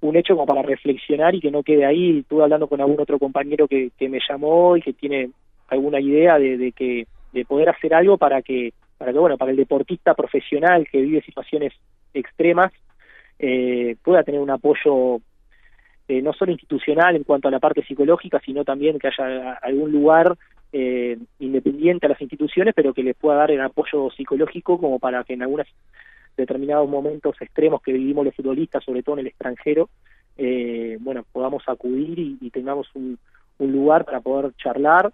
un 0.00 0.16
hecho 0.16 0.34
como 0.34 0.46
para 0.46 0.62
reflexionar 0.62 1.34
y 1.34 1.40
que 1.40 1.50
no 1.50 1.62
quede 1.62 1.84
ahí. 1.84 2.20
Estuve 2.20 2.44
hablando 2.44 2.68
con 2.68 2.80
algún 2.80 3.00
otro 3.00 3.18
compañero 3.18 3.66
que, 3.66 3.90
que 3.98 4.08
me 4.08 4.20
llamó 4.28 4.76
y 4.76 4.82
que 4.82 4.92
tiene 4.92 5.30
alguna 5.68 6.00
idea 6.00 6.38
de, 6.38 6.56
de 6.56 6.72
que 6.72 7.06
de 7.32 7.44
poder 7.44 7.68
hacer 7.68 7.94
algo 7.94 8.16
para 8.16 8.42
que 8.42 8.72
para 8.96 9.12
que 9.12 9.18
bueno 9.18 9.36
para 9.36 9.50
el 9.50 9.56
deportista 9.56 10.14
profesional 10.14 10.88
que 10.90 11.00
vive 11.00 11.22
situaciones 11.22 11.72
extremas 12.14 12.72
eh, 13.38 13.96
pueda 14.02 14.24
tener 14.24 14.40
un 14.40 14.50
apoyo 14.50 15.20
eh, 16.08 16.22
no 16.22 16.32
solo 16.32 16.52
institucional 16.52 17.16
en 17.16 17.24
cuanto 17.24 17.48
a 17.48 17.50
la 17.50 17.60
parte 17.60 17.84
psicológica, 17.84 18.40
sino 18.44 18.64
también 18.64 18.98
que 18.98 19.08
haya 19.08 19.52
algún 19.54 19.92
lugar 19.92 20.36
eh, 20.72 21.18
independiente 21.38 22.06
a 22.06 22.08
las 22.08 22.20
instituciones, 22.20 22.74
pero 22.74 22.94
que 22.94 23.02
les 23.02 23.14
pueda 23.14 23.36
dar 23.36 23.50
el 23.50 23.60
apoyo 23.60 24.10
psicológico 24.10 24.78
como 24.78 24.98
para 24.98 25.22
que 25.24 25.34
en 25.34 25.42
algunos 25.42 25.66
determinados 26.36 26.88
momentos 26.88 27.36
extremos 27.40 27.82
que 27.82 27.92
vivimos 27.92 28.24
los 28.24 28.34
futbolistas, 28.34 28.82
sobre 28.84 29.02
todo 29.02 29.16
en 29.16 29.20
el 29.20 29.26
extranjero, 29.26 29.90
eh, 30.38 30.96
bueno, 31.00 31.24
podamos 31.30 31.62
acudir 31.66 32.18
y, 32.18 32.50
tengamos 32.50 32.88
un, 32.94 33.18
lugar 33.58 34.04
para 34.04 34.20
poder 34.20 34.52
charlar, 34.56 35.12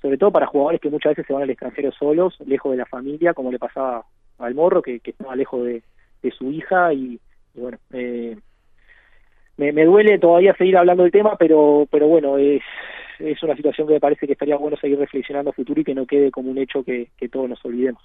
sobre 0.00 0.16
todo 0.16 0.30
para 0.30 0.46
jugadores 0.46 0.80
que 0.80 0.90
muchas 0.90 1.10
veces 1.10 1.26
se 1.26 1.32
van 1.32 1.42
al 1.42 1.50
extranjero 1.50 1.90
solos, 1.92 2.38
lejos 2.46 2.70
de 2.70 2.78
la 2.78 2.86
familia, 2.86 3.34
como 3.34 3.50
le 3.50 3.58
pasaba 3.58 4.04
al 4.38 4.54
Morro, 4.54 4.80
que, 4.80 5.00
estaba 5.04 5.34
lejos 5.34 5.66
de, 5.66 5.82
su 6.30 6.52
hija 6.52 6.94
y, 6.94 7.18
y 7.54 7.60
bueno, 7.60 7.78
eh, 7.92 8.36
me, 9.72 9.84
duele 9.84 10.18
todavía 10.18 10.54
seguir 10.56 10.76
hablando 10.76 11.02
del 11.02 11.12
tema, 11.12 11.36
pero, 11.36 11.86
pero 11.90 12.08
bueno, 12.08 12.38
es, 12.38 12.62
es 13.18 13.42
una 13.42 13.54
situación 13.54 13.86
que 13.86 13.94
me 13.94 14.00
parece 14.00 14.26
que 14.26 14.32
estaría 14.32 14.56
bueno 14.56 14.76
seguir 14.78 14.98
reflexionando 14.98 15.50
a 15.50 15.54
futuro 15.54 15.80
y 15.80 15.84
que 15.84 15.94
no 15.94 16.06
quede 16.06 16.30
como 16.30 16.50
un 16.50 16.58
hecho 16.58 16.82
que, 16.82 17.10
todos 17.30 17.48
nos 17.48 17.64
olvidemos. 17.64 18.02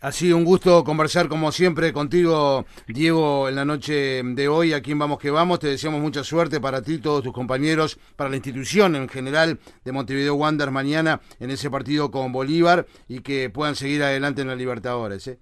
Ha 0.00 0.12
sido 0.12 0.36
un 0.36 0.44
gusto 0.44 0.84
conversar 0.84 1.28
como 1.28 1.50
siempre 1.50 1.92
contigo, 1.92 2.66
Diego, 2.86 3.48
en 3.48 3.54
la 3.54 3.64
noche 3.64 4.22
de 4.22 4.48
hoy, 4.48 4.74
aquí 4.74 4.92
en 4.92 4.98
Vamos 4.98 5.18
que 5.18 5.30
Vamos. 5.30 5.60
Te 5.60 5.68
deseamos 5.68 6.00
mucha 6.00 6.22
suerte 6.22 6.60
para 6.60 6.82
ti, 6.82 6.98
todos 6.98 7.22
tus 7.22 7.32
compañeros, 7.32 7.98
para 8.14 8.28
la 8.28 8.36
institución 8.36 8.96
en 8.96 9.08
general 9.08 9.58
de 9.82 9.92
Montevideo 9.92 10.34
Wander 10.34 10.70
mañana 10.70 11.20
en 11.40 11.50
ese 11.50 11.70
partido 11.70 12.10
con 12.10 12.32
Bolívar 12.32 12.84
y 13.08 13.20
que 13.20 13.48
puedan 13.48 13.76
seguir 13.76 14.02
adelante 14.02 14.42
en 14.42 14.48
la 14.48 14.56
Libertadores. 14.56 15.26
¿eh? 15.26 15.38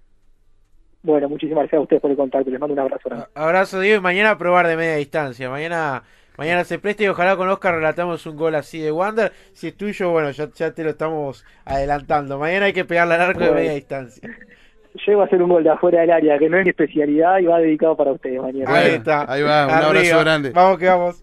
Bueno, 1.03 1.27
muchísimas 1.27 1.63
gracias 1.63 1.79
a 1.79 1.81
ustedes 1.81 2.01
por 2.01 2.11
el 2.11 2.17
contacto. 2.17 2.49
Les 2.49 2.59
mando 2.59 2.73
un 2.73 2.79
abrazo. 2.79 3.09
Abrazo, 3.35 3.79
Diego. 3.81 3.97
Y 3.97 4.01
mañana 4.01 4.37
probar 4.37 4.67
de 4.67 4.77
media 4.77 4.95
distancia. 4.95 5.49
Mañana 5.49 6.03
mañana 6.37 6.63
se 6.63 6.79
preste 6.79 7.03
y 7.03 7.07
ojalá 7.07 7.35
con 7.35 7.49
Oscar 7.49 7.75
relatamos 7.75 8.25
un 8.25 8.37
gol 8.37 8.55
así 8.55 8.79
de 8.79 8.91
Wander. 8.91 9.33
Si 9.51 9.67
es 9.67 9.75
tuyo, 9.75 10.11
bueno, 10.11 10.31
ya, 10.31 10.49
ya 10.55 10.73
te 10.73 10.83
lo 10.83 10.91
estamos 10.91 11.45
adelantando. 11.65 12.39
Mañana 12.39 12.67
hay 12.67 12.73
que 12.73 12.85
pegarle 12.85 13.15
al 13.15 13.21
arco 13.21 13.41
de 13.41 13.51
media 13.51 13.73
distancia. 13.73 14.29
Llego 15.05 15.21
a 15.21 15.25
hacer 15.25 15.41
un 15.41 15.49
gol 15.49 15.63
de 15.63 15.71
afuera 15.71 16.01
del 16.01 16.11
área, 16.11 16.37
que 16.37 16.49
no 16.49 16.57
es 16.57 16.63
mi 16.63 16.69
especialidad 16.69 17.39
y 17.39 17.45
va 17.45 17.59
dedicado 17.59 17.97
para 17.97 18.11
ustedes 18.11 18.41
mañana. 18.41 18.73
Ahí 18.73 18.91
está. 18.91 19.31
Ahí 19.31 19.41
va, 19.41 19.65
un 19.65 19.73
abrazo 19.73 20.19
grande. 20.19 20.51
Vamos 20.51 20.77
que 20.77 20.85
vamos. 20.87 21.22